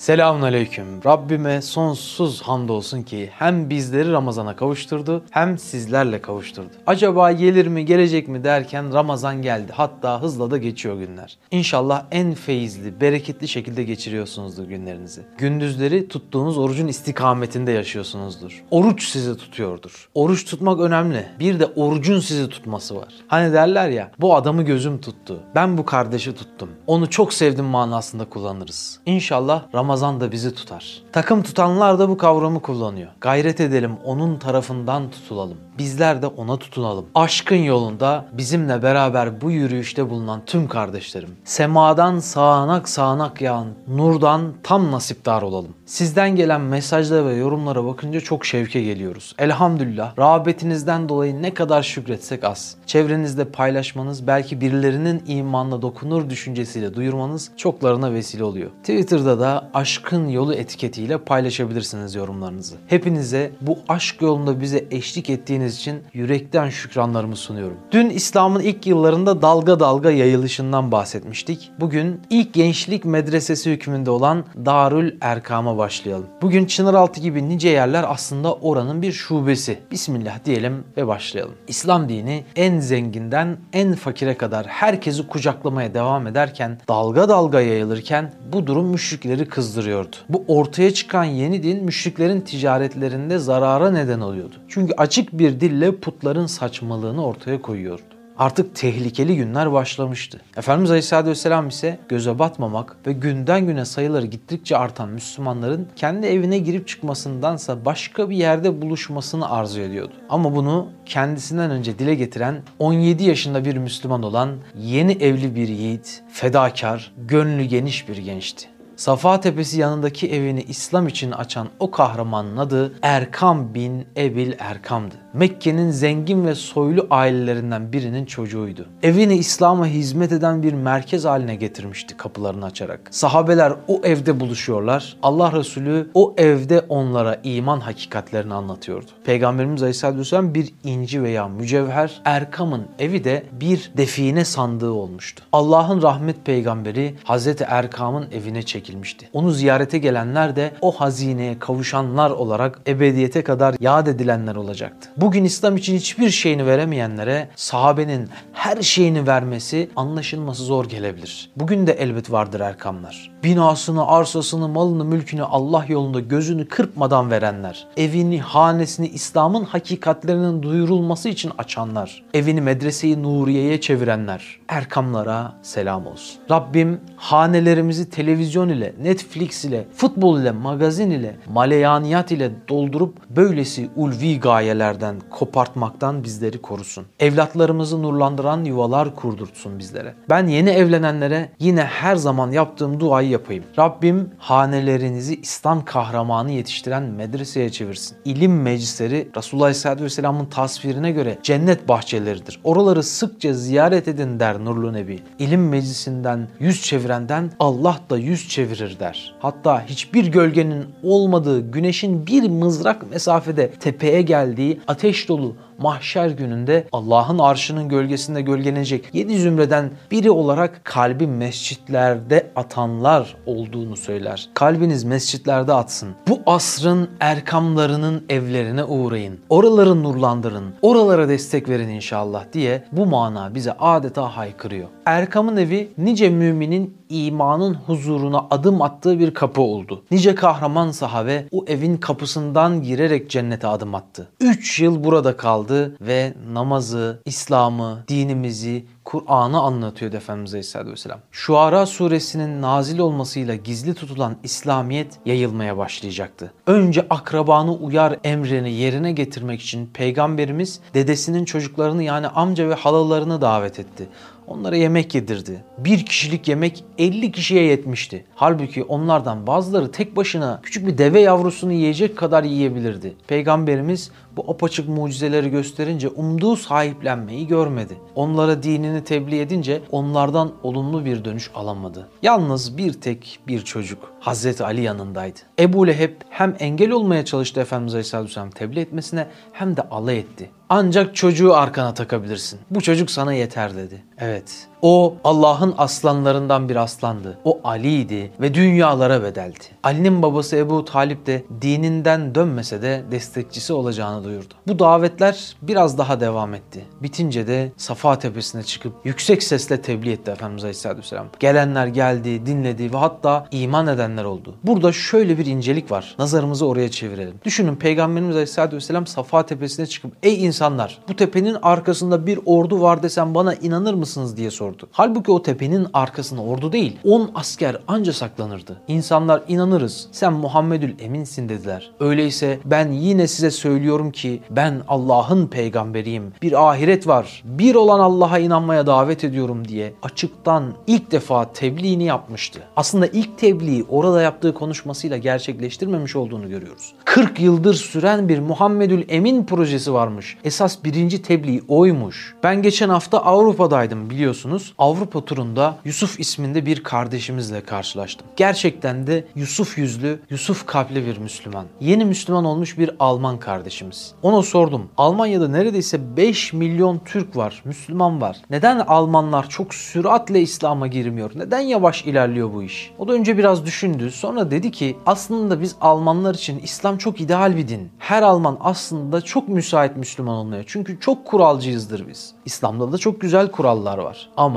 [0.00, 1.04] Selamun Aleyküm.
[1.04, 6.70] Rabbime sonsuz hamdolsun ki hem bizleri Ramazan'a kavuşturdu hem sizlerle kavuşturdu.
[6.86, 9.72] Acaba gelir mi gelecek mi derken Ramazan geldi.
[9.74, 11.38] Hatta hızla da geçiyor günler.
[11.50, 15.22] İnşallah en feyizli, bereketli şekilde geçiriyorsunuzdur günlerinizi.
[15.38, 18.64] Gündüzleri tuttuğunuz orucun istikametinde yaşıyorsunuzdur.
[18.70, 20.08] Oruç sizi tutuyordur.
[20.14, 21.26] Oruç tutmak önemli.
[21.40, 23.14] Bir de orucun sizi tutması var.
[23.28, 25.40] Hani derler ya bu adamı gözüm tuttu.
[25.54, 26.68] Ben bu kardeşi tuttum.
[26.86, 29.00] Onu çok sevdim manasında kullanırız.
[29.06, 29.89] İnşallah Ramazan
[30.20, 31.02] da bizi tutar.
[31.12, 33.10] Takım tutanlar da bu kavramı kullanıyor.
[33.20, 35.58] Gayret edelim onun tarafından tutulalım.
[35.80, 37.06] Bizler de ona tutunalım.
[37.14, 41.28] Aşkın yolunda bizimle beraber bu yürüyüşte bulunan tüm kardeşlerim.
[41.44, 45.74] Semadan sağanak sağanak yağan nurdan tam nasipdar olalım.
[45.86, 49.34] Sizden gelen mesajlara ve yorumlara bakınca çok şevke geliyoruz.
[49.38, 52.76] Elhamdülillah rağbetinizden dolayı ne kadar şükretsek az.
[52.86, 58.70] Çevrenizde paylaşmanız belki birilerinin imanla dokunur düşüncesiyle duyurmanız çoklarına vesile oluyor.
[58.70, 62.76] Twitter'da da aşkın yolu etiketiyle paylaşabilirsiniz yorumlarınızı.
[62.86, 67.76] Hepinize bu aşk yolunda bize eşlik ettiğiniz için yürekten şükranlarımı sunuyorum.
[67.92, 71.70] Dün İslam'ın ilk yıllarında dalga dalga yayılışından bahsetmiştik.
[71.80, 76.26] Bugün ilk gençlik medresesi hükmünde olan Darül Erkam'a başlayalım.
[76.42, 79.78] Bugün Çınaraltı gibi nice yerler aslında oranın bir şubesi.
[79.90, 81.54] Bismillah diyelim ve başlayalım.
[81.68, 88.66] İslam dini en zenginden en fakire kadar herkesi kucaklamaya devam ederken, dalga dalga yayılırken bu
[88.66, 90.16] durum müşrikleri kızdırıyordu.
[90.28, 94.54] Bu ortaya çıkan yeni din müşriklerin ticaretlerinde zarara neden oluyordu.
[94.68, 98.02] Çünkü açık bir dille putların saçmalığını ortaya koyuyordu.
[98.40, 100.40] Artık tehlikeli günler başlamıştı.
[100.56, 106.58] Efendimiz Aleyhisselatü Vesselam ise göze batmamak ve günden güne sayıları gittikçe artan Müslümanların kendi evine
[106.58, 110.12] girip çıkmasındansa başka bir yerde buluşmasını arzu ediyordu.
[110.28, 116.22] Ama bunu kendisinden önce dile getiren 17 yaşında bir Müslüman olan yeni evli bir yiğit,
[116.32, 118.68] fedakar, gönlü geniş bir gençti.
[119.00, 125.14] Safa Tepesi yanındaki evini İslam için açan o kahramanın adı Erkam bin Ebil Erkam'dı.
[125.32, 128.86] Mekke'nin zengin ve soylu ailelerinden birinin çocuğuydu.
[129.02, 133.00] Evini İslam'a hizmet eden bir merkez haline getirmişti kapılarını açarak.
[133.10, 135.16] Sahabeler o evde buluşuyorlar.
[135.22, 139.06] Allah Resulü o evde onlara iman hakikatlerini anlatıyordu.
[139.24, 145.44] Peygamberimiz Aleyhisselatü Vesselam bir inci veya mücevher, Erkam'ın evi de bir define sandığı olmuştu.
[145.52, 149.28] Allah'ın rahmet peygamberi Hazreti Erkam'ın evine çekilmişti.
[149.32, 155.10] Onu ziyarete gelenler de o hazineye kavuşanlar olarak ebediyete kadar yad edilenler olacaktı.
[155.20, 161.50] Bugün İslam için hiçbir şeyini veremeyenlere sahabenin her şeyini vermesi anlaşılması zor gelebilir.
[161.56, 163.30] Bugün de elbet vardır erkamlar.
[163.44, 167.86] Binasını, arsasını, malını, mülkünü Allah yolunda gözünü kırpmadan verenler.
[167.96, 172.22] Evini, hanesini İslam'ın hakikatlerinin duyurulması için açanlar.
[172.34, 174.58] Evini medreseyi Nuriye'ye çevirenler.
[174.68, 176.40] Erkamlara selam olsun.
[176.50, 184.40] Rabbim hanelerimizi televizyon ile, Netflix ile, futbol ile, magazin ile, maleyaniyat ile doldurup böylesi ulvi
[184.40, 187.06] gayelerden kopartmaktan bizleri korusun.
[187.20, 190.14] Evlatlarımızı nurlandıran yuvalar kurdurtsun bizlere.
[190.28, 193.64] Ben yeni evlenenlere yine her zaman yaptığım duayı yapayım.
[193.78, 198.16] Rabbim hanelerinizi İslam kahramanı yetiştiren medreseye çevirsin.
[198.24, 202.60] İlim meclisleri Resulullah Aleyhisselatü Vesselam'ın tasvirine göre cennet bahçeleridir.
[202.64, 205.20] Oraları sıkça ziyaret edin der Nurlu Nebi.
[205.38, 209.34] İlim meclisinden yüz çevirenden Allah da yüz çevirir der.
[209.38, 217.38] Hatta hiçbir gölgenin olmadığı güneşin bir mızrak mesafede tepeye geldiği ateş dolu mahşer gününde Allah'ın
[217.38, 224.48] arşının gölgesinde gölgelenecek yedi zümreden biri olarak kalbi mescitlerde atanlar olduğunu söyler.
[224.54, 226.08] Kalbiniz mescitlerde atsın.
[226.28, 229.38] Bu asrın erkamlarının evlerine uğrayın.
[229.48, 230.74] Oraları nurlandırın.
[230.82, 234.88] Oralara destek verin inşallah diye bu mana bize adeta haykırıyor.
[235.06, 240.02] Erkam'ın evi nice müminin imanın huzuruna adım attığı bir kapı oldu.
[240.10, 244.28] Nice kahraman sahabe o evin kapısından girerek cennete adım attı.
[244.40, 245.69] 3 yıl burada kaldı
[246.00, 251.20] ve namazı, İslam'ı, dinimizi, Kur'an'ı anlatıyordu Efendimiz Aleyhisselatü Vesselam.
[251.30, 256.52] Şuara suresinin nazil olmasıyla gizli tutulan İslamiyet yayılmaya başlayacaktı.
[256.66, 263.78] Önce akrabanı uyar emrini yerine getirmek için Peygamberimiz dedesinin çocuklarını yani amca ve halalarını davet
[263.78, 264.08] etti.
[264.46, 265.64] Onlara yemek yedirdi.
[265.78, 268.24] Bir kişilik yemek 50 kişiye yetmişti.
[268.34, 273.14] Halbuki onlardan bazıları tek başına küçük bir deve yavrusunu yiyecek kadar yiyebilirdi.
[273.26, 277.98] Peygamberimiz bu apaçık mucizeleri gösterince umduğu sahiplenmeyi görmedi.
[278.14, 282.08] Onlara dinini tebliğ edince onlardan olumlu bir dönüş alamadı.
[282.22, 285.38] Yalnız bir tek bir çocuk Hazreti Ali yanındaydı.
[285.58, 290.50] Ebu Leheb hem engel olmaya çalıştı Efendimiz Aleyhisselatü Vesselam tebliğ etmesine hem de alay etti.
[290.68, 292.60] Ancak çocuğu arkana takabilirsin.
[292.70, 294.04] Bu çocuk sana yeter dedi.
[294.18, 297.38] Evet, O Allah'ın aslanlarından bir aslandı.
[297.44, 299.58] O Ali'ydi ve dünyalara bedeldi.
[299.82, 304.54] Ali'nin babası Ebu Talip de dininden dönmese de destekçisi olacağını duyurdu.
[304.66, 306.84] Bu davetler biraz daha devam etti.
[307.02, 311.26] Bitince de Safa Tepesi'ne çıkıp yüksek sesle tebliğ etti Efendimiz Aleyhisselatü Vesselam.
[311.40, 314.54] Gelenler geldi, dinledi ve hatta iman edenler oldu.
[314.64, 316.14] Burada şöyle bir incelik var.
[316.18, 317.34] Nazarımızı oraya çevirelim.
[317.44, 323.02] Düşünün Peygamberimiz Aleyhisselatü Vesselam Safa Tepesi'ne çıkıp ey insanlar bu tepenin arkasında bir ordu var
[323.02, 324.69] desem bana inanır mısınız diye sordu.
[324.92, 328.80] Halbuki o tepenin arkasında ordu değil 10 asker anca saklanırdı.
[328.88, 331.90] İnsanlar inanırız sen Muhammedül Eminsin dediler.
[332.00, 336.32] Öyleyse ben yine size söylüyorum ki ben Allah'ın peygamberiyim.
[336.42, 337.42] Bir ahiret var.
[337.44, 342.60] Bir olan Allah'a inanmaya davet ediyorum diye açıktan ilk defa tebliğini yapmıştı.
[342.76, 346.92] Aslında ilk tebliği orada yaptığı konuşmasıyla gerçekleştirmemiş olduğunu görüyoruz.
[347.04, 350.36] 40 yıldır süren bir Muhammedül Emin projesi varmış.
[350.44, 352.34] Esas birinci tebliğ oymuş.
[352.42, 354.59] Ben geçen hafta Avrupa'daydım biliyorsunuz.
[354.78, 358.26] Avrupa turunda Yusuf isminde bir kardeşimizle karşılaştım.
[358.36, 361.64] Gerçekten de Yusuf yüzlü, Yusuf kalpli bir Müslüman.
[361.80, 364.12] Yeni Müslüman olmuş bir Alman kardeşimiz.
[364.22, 364.88] Ona sordum.
[364.96, 368.36] Almanya'da neredeyse 5 milyon Türk var, Müslüman var.
[368.50, 371.30] Neden Almanlar çok süratle İslam'a girmiyor?
[371.34, 372.90] Neden yavaş ilerliyor bu iş?
[372.98, 374.10] O da önce biraz düşündü.
[374.10, 377.90] Sonra dedi ki aslında biz Almanlar için İslam çok ideal bir din.
[377.98, 380.62] Her Alman aslında çok müsait Müslüman olmaya.
[380.66, 382.32] Çünkü çok kuralcıyızdır biz.
[382.44, 384.30] İslam'da da çok güzel kurallar var.
[384.36, 384.49] Ama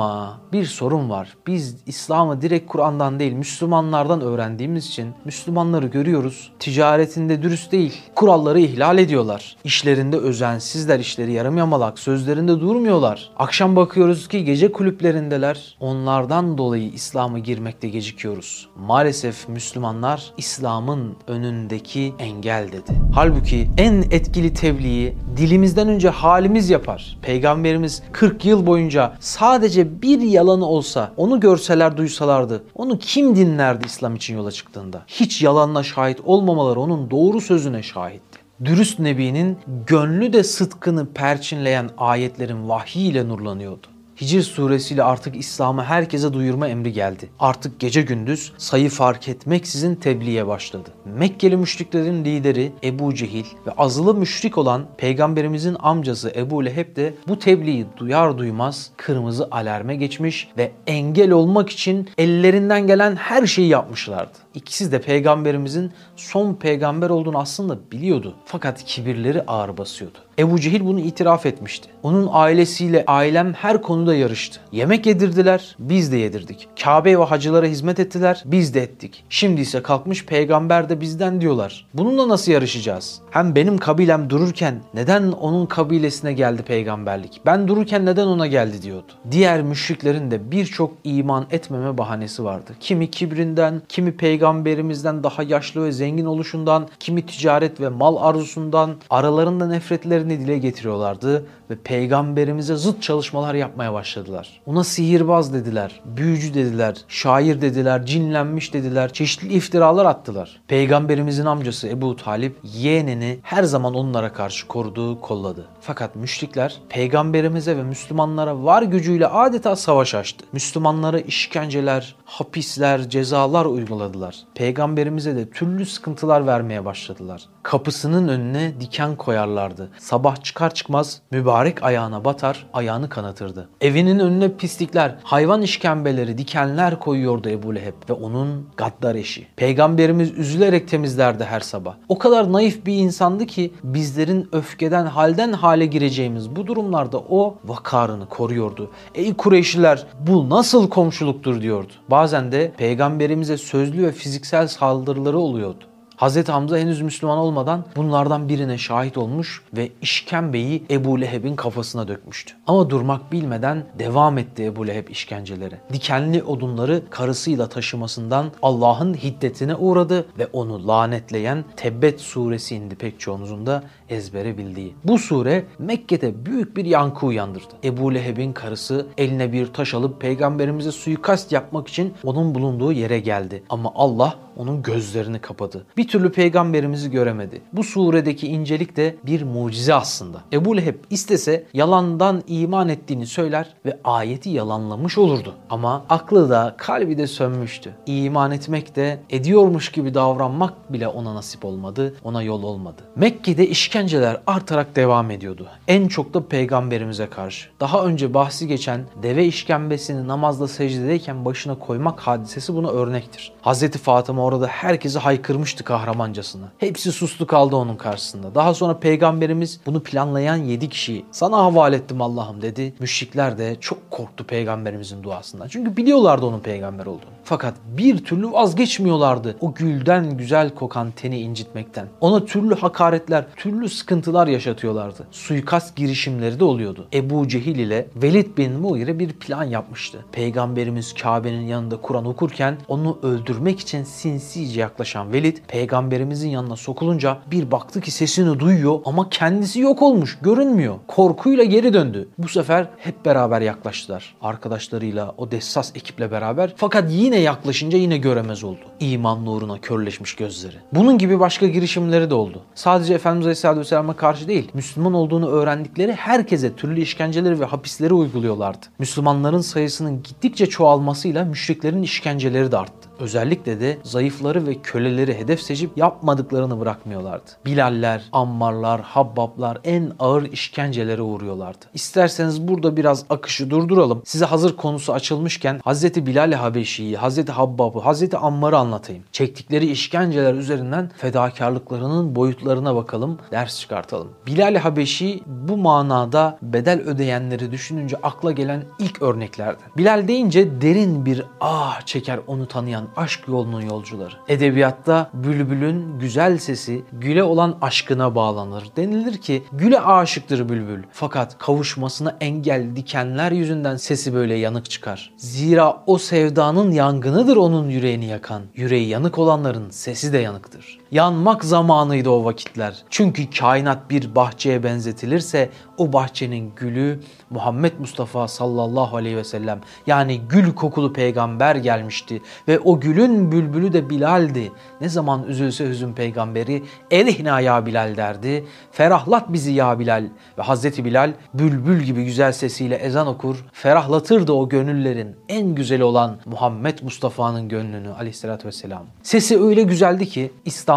[0.54, 1.38] bir sorun var.
[1.48, 6.51] Biz İslam'ı direkt Kur'an'dan değil Müslümanlardan öğrendiğimiz için Müslümanları görüyoruz.
[6.60, 8.01] Ticaretinde dürüst değil.
[8.16, 9.56] Kuralları ihlal ediyorlar.
[9.63, 13.30] İşlerinde özensizler, işleri yarım yamalak, sözlerinde durmuyorlar.
[13.38, 15.78] Akşam bakıyoruz ki gece kulüplerindeler.
[15.80, 18.69] Onlardan dolayı İslam'a girmekte gecikiyoruz.
[18.78, 22.92] Maalesef Müslümanlar İslam'ın önündeki engel dedi.
[23.16, 27.18] Halbuki en etkili tebliği dilimizden önce halimiz yapar.
[27.22, 34.15] Peygamberimiz 40 yıl boyunca sadece bir yalanı olsa onu görseler duysalardı onu kim dinlerdi İslam
[34.15, 35.03] için yola çıktığında?
[35.07, 38.39] Hiç yalanla şahit olmamaları onun doğru sözüne şahitti.
[38.65, 39.57] Dürüst Nebi'nin
[39.88, 43.88] gönlü de sıdkını perçinleyen ayetlerin vahyiyle nurlanıyordu.
[44.21, 47.30] Hicr suresiyle artık İslam'ı herkese duyurma emri geldi.
[47.39, 50.89] Artık gece gündüz sayı fark etmeksizin tebliğe başladı.
[51.06, 57.39] Mekkeli müşriklerin lideri Ebu Cehil ve azılı müşrik olan peygamberimizin amcası Ebu Leheb de bu
[57.39, 64.43] tebliği duyar duymaz kırmızı alarme geçmiş ve engel olmak için ellerinden gelen her şeyi yapmışlardı.
[64.56, 68.36] İkisi de peygamberimizin son peygamber olduğunu aslında biliyordu.
[68.46, 70.18] Fakat kibirleri ağır basıyordu.
[70.40, 71.90] Ebu Cehil bunu itiraf etmişti.
[72.04, 74.60] Onun ailesiyle ailem her konuda yarıştı.
[74.72, 76.68] Yemek yedirdiler, biz de yedirdik.
[76.84, 79.24] Kabe ve hacılara hizmet ettiler, biz de ettik.
[79.30, 81.88] Şimdi ise kalkmış peygamber de bizden diyorlar.
[81.94, 83.22] Bununla nasıl yarışacağız?
[83.32, 87.42] Hem benim kabilem dururken neden onun kabilesine geldi peygamberlik?
[87.46, 89.12] Ben dururken neden ona geldi diyordu.
[89.32, 92.72] Diğer müşriklerin de birçok iman etmeme bahanesi vardı.
[92.80, 99.68] Kimi kibrinden, kimi peygamberimizden daha yaşlı ve zengin oluşundan, kimi ticaret ve mal arzusundan, aralarında
[99.68, 104.62] nefretleri nefretlerini dile getiriyorlardı ve peygamberimize zıt çalışmalar yapmaya başladılar.
[104.66, 110.62] Ona sihirbaz dediler, büyücü dediler, şair dediler, cinlenmiş dediler, çeşitli iftiralar attılar.
[110.68, 115.66] Peygamberimizin amcası Ebu Talip yeğenini her zaman onlara karşı korudu, kolladı.
[115.81, 120.46] Fakat müşrikler peygamberimize ve Müslümanlara var gücüyle adeta savaş açtı.
[120.52, 124.36] Müslümanlara işkenceler, hapisler, cezalar uyguladılar.
[124.56, 127.42] Peygamberimize de türlü sıkıntılar vermeye başladılar.
[127.64, 129.90] Kapısının önüne diken koyarlardı.
[129.97, 133.70] Sabah çıkar çıkmaz mübarek ayağına batar, ayağını kanatırdı.
[133.82, 139.48] Evinin önüne pislikler, hayvan işkembeleri, dikenler koyuyordu Ebu Leheb ve onun gaddar eşi.
[139.56, 141.96] Peygamberimiz üzülerek temizlerdi her sabah.
[142.10, 148.30] O kadar naif bir insandı ki bizlerin öfkeden halden hale gireceğimiz bu durumlarda o vakarını
[148.30, 148.92] koruyordu.
[149.16, 151.94] Ey Kureyşliler bu nasıl komşuluktur diyordu.
[152.12, 155.84] Bazen de peygamberimize sözlü ve fiziksel saldırıları oluyordu.
[156.18, 156.50] Hz.
[156.50, 162.54] Hamza henüz Müslüman olmadan bunlardan birine şahit olmuş ve işkembeyi Ebu Leheb'in kafasına dökmüştü.
[162.68, 165.80] Ama durmak bilmeden devam etti Ebu Leheb işkencelere.
[165.94, 173.66] Dikenli odunları karısıyla taşımasından Allah'ın hiddetine uğradı ve onu lanetleyen Tebbet suresi indi pek çoğunuzun
[173.66, 174.96] da ezbere bildiği.
[175.04, 177.74] Bu sure Mekke'de büyük bir yankı uyandırdı.
[177.84, 183.64] Ebu Leheb'in karısı eline bir taş alıp peygamberimize suikast yapmak için onun bulunduğu yere geldi.
[183.70, 185.86] Ama Allah onun gözlerini kapadı.
[185.98, 187.62] Bir türlü peygamberimizi göremedi.
[187.74, 190.42] Bu suredeki incelik de bir mucize aslında.
[190.54, 195.54] Ebu Leheb istese yalandan iman ettiğini söyler ve ayeti yalanlamış olurdu.
[195.70, 197.96] Ama aklı da kalbi de sönmüştü.
[198.06, 203.02] İman etmek de ediyormuş gibi davranmak bile ona nasip olmadı, ona yol olmadı.
[203.16, 205.68] Mekke'de işkenceler artarak devam ediyordu.
[205.88, 207.70] En çok da peygamberimize karşı.
[207.80, 213.52] Daha önce bahsi geçen deve işkembesini namazda secdedeyken başına koymak hadisesi buna örnektir.
[213.62, 216.66] Hazreti Fatıma orada herkesi haykırmıştı kahramancasına.
[216.78, 218.56] Hepsi sustu kaldı onun karşısında.
[218.56, 222.94] Daha sonra peygamberimiz bunu planlayan 7 kişiyi sana havale ettim Allah'ım dedi.
[223.00, 225.68] Müşrikler de çok korktu peygamberimizin duasından.
[225.68, 227.33] Çünkü biliyorlardı onun peygamber olduğunu.
[227.44, 232.07] Fakat bir türlü vazgeçmiyorlardı o gülden güzel kokan teni incitmekten.
[232.21, 235.28] Ona türlü hakaretler, türlü sıkıntılar yaşatıyorlardı.
[235.31, 237.07] Suikast girişimleri de oluyordu.
[237.14, 240.26] Ebu Cehil ile Velid bin Mughire bir plan yapmıştı.
[240.31, 247.71] Peygamberimiz Kabe'nin yanında Kur'an okurken onu öldürmek için sinsice yaklaşan Velid peygamberimizin yanına sokulunca bir
[247.71, 250.95] baktı ki sesini duyuyor ama kendisi yok olmuş, görünmüyor.
[251.07, 252.28] Korkuyla geri döndü.
[252.37, 254.35] Bu sefer hep beraber yaklaştılar.
[254.42, 256.73] Arkadaşlarıyla, o dessas ekiple beraber.
[256.78, 258.80] Fakat yine yaklaşınca yine göremez oldu.
[258.99, 260.75] İman nuruna körleşmiş gözleri.
[260.94, 262.61] Bunun gibi başka girişimleri de oldu.
[262.75, 268.85] Sadece Efendimiz Aleyhisselatü Vesselam'a karşı değil, Müslüman olduğunu öğrendikleri herkese türlü işkenceleri ve hapisleri uyguluyorlardı.
[268.99, 273.03] Müslümanların sayısının gittikçe çoğalmasıyla müşriklerin işkenceleri de arttı.
[273.20, 277.52] Özellikle de zayıfları ve köleleri hedef seçip yapmadıklarını bırakmıyorlardı.
[277.66, 281.86] Bilaller, ammarlar, habbablar en ağır işkencelere uğruyorlardı.
[281.94, 284.22] İsterseniz burada biraz akışı durduralım.
[284.26, 286.04] Size hazır konusu açılmışken Hz.
[286.26, 287.50] Bilal Habeşi'yi, Hz.
[287.50, 288.34] Habbab'ı, Hz.
[288.34, 289.24] Ammar'ı anlatayım.
[289.32, 294.30] Çektikleri işkenceler üzerinden fedakarlıklarının boyutlarına bakalım, ders çıkartalım.
[294.48, 299.90] Bilal Habeşi bu manada bedel ödeyenleri düşününce akla gelen ilk örneklerden.
[299.98, 304.36] Bilal deyince derin bir ah çeker onu tanıyan aşk yolunun yolcuları.
[304.48, 308.83] Edebiyatta bülbülün güzel sesi güle olan aşkına bağlanır.
[308.98, 311.04] Denilir ki güle aşıktır bülbül.
[311.12, 315.33] Fakat kavuşmasına engel dikenler yüzünden sesi böyle yanık çıkar.
[315.38, 318.62] Zira o sevdanın yangınıdır onun yüreğini yakan.
[318.76, 321.03] Yüreği yanık olanların sesi de yanıktır.
[321.14, 323.04] Yanmak zamanıydı o vakitler.
[323.10, 330.42] Çünkü kainat bir bahçeye benzetilirse o bahçenin gülü Muhammed Mustafa sallallahu aleyhi ve sellem yani
[330.50, 334.72] gül kokulu peygamber gelmişti ve o gülün bülbülü de Bilal'di.
[335.02, 338.66] Ne zaman üzülse hüzün peygamberi erihna ya Bilal derdi.
[338.92, 340.24] Ferahlat bizi ya Bilal
[340.58, 343.66] ve Hazreti Bilal bülbül gibi güzel sesiyle ezan okur.
[343.74, 349.04] Ferahlatırdı o gönüllerin en güzeli olan Muhammed Mustafa'nın gönlünü aleyhissalatü vesselam.
[349.24, 350.52] Sesi öyle güzeldi ki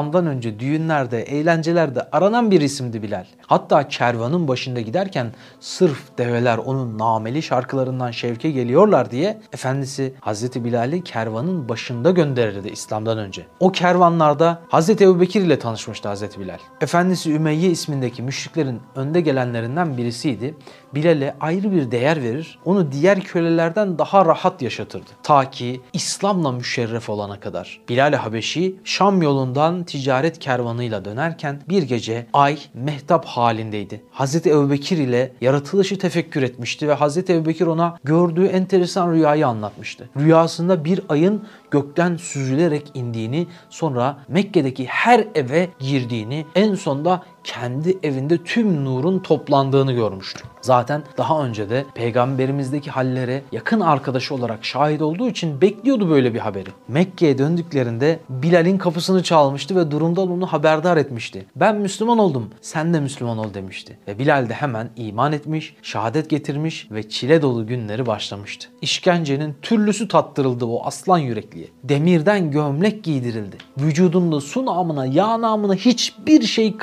[0.06, 3.24] İslam'dan önce düğünlerde, eğlencelerde aranan bir isimdi Bilal.
[3.46, 5.26] Hatta kervanın başında giderken
[5.60, 13.18] sırf develer onun nameli şarkılarından şevke geliyorlar diye Efendisi Hazreti Bilal'i kervanın başında gönderirdi İslam'dan
[13.18, 13.46] önce.
[13.60, 16.58] O kervanlarda Hazreti Ebubekir ile tanışmıştı Hazreti Bilal.
[16.80, 20.54] Efendisi Ümeyye ismindeki müşriklerin önde gelenlerinden birisiydi.
[20.96, 25.10] Bilal'e ayrı bir değer verir, onu diğer kölelerden daha rahat yaşatırdı.
[25.22, 27.80] Ta ki İslam'la müşerref olana kadar.
[27.88, 34.02] Bilal Habeşi Şam yolundan ticaret kervanıyla dönerken bir gece ay mehtap halindeydi.
[34.10, 40.08] Hazreti Ebubekir ile yaratılışı tefekkür etmişti ve Hazreti Ebubekir ona gördüğü enteresan rüyayı anlatmıştı.
[40.18, 48.44] Rüyasında bir ayın gökten süzülerek indiğini, sonra Mekke'deki her eve girdiğini, en sonda kendi evinde
[48.44, 50.40] tüm nurun toplandığını görmüştü.
[50.60, 56.38] Zaten daha önce de peygamberimizdeki hallere yakın arkadaşı olarak şahit olduğu için bekliyordu böyle bir
[56.38, 56.70] haberi.
[56.88, 61.46] Mekke'ye döndüklerinde Bilal'in kapısını çalmıştı ve durumdan onu haberdar etmişti.
[61.56, 63.98] Ben Müslüman oldum, sen de Müslüman ol demişti.
[64.08, 68.68] Ve Bilal de hemen iman etmiş, şehadet getirmiş ve çile dolu günleri başlamıştı.
[68.82, 71.66] İşkencenin türlüsü tattırıldı o aslan yürekliye.
[71.84, 73.56] Demirden gömlek giydirildi.
[73.78, 76.76] Vücudunda su namına, yağ namına hiçbir şey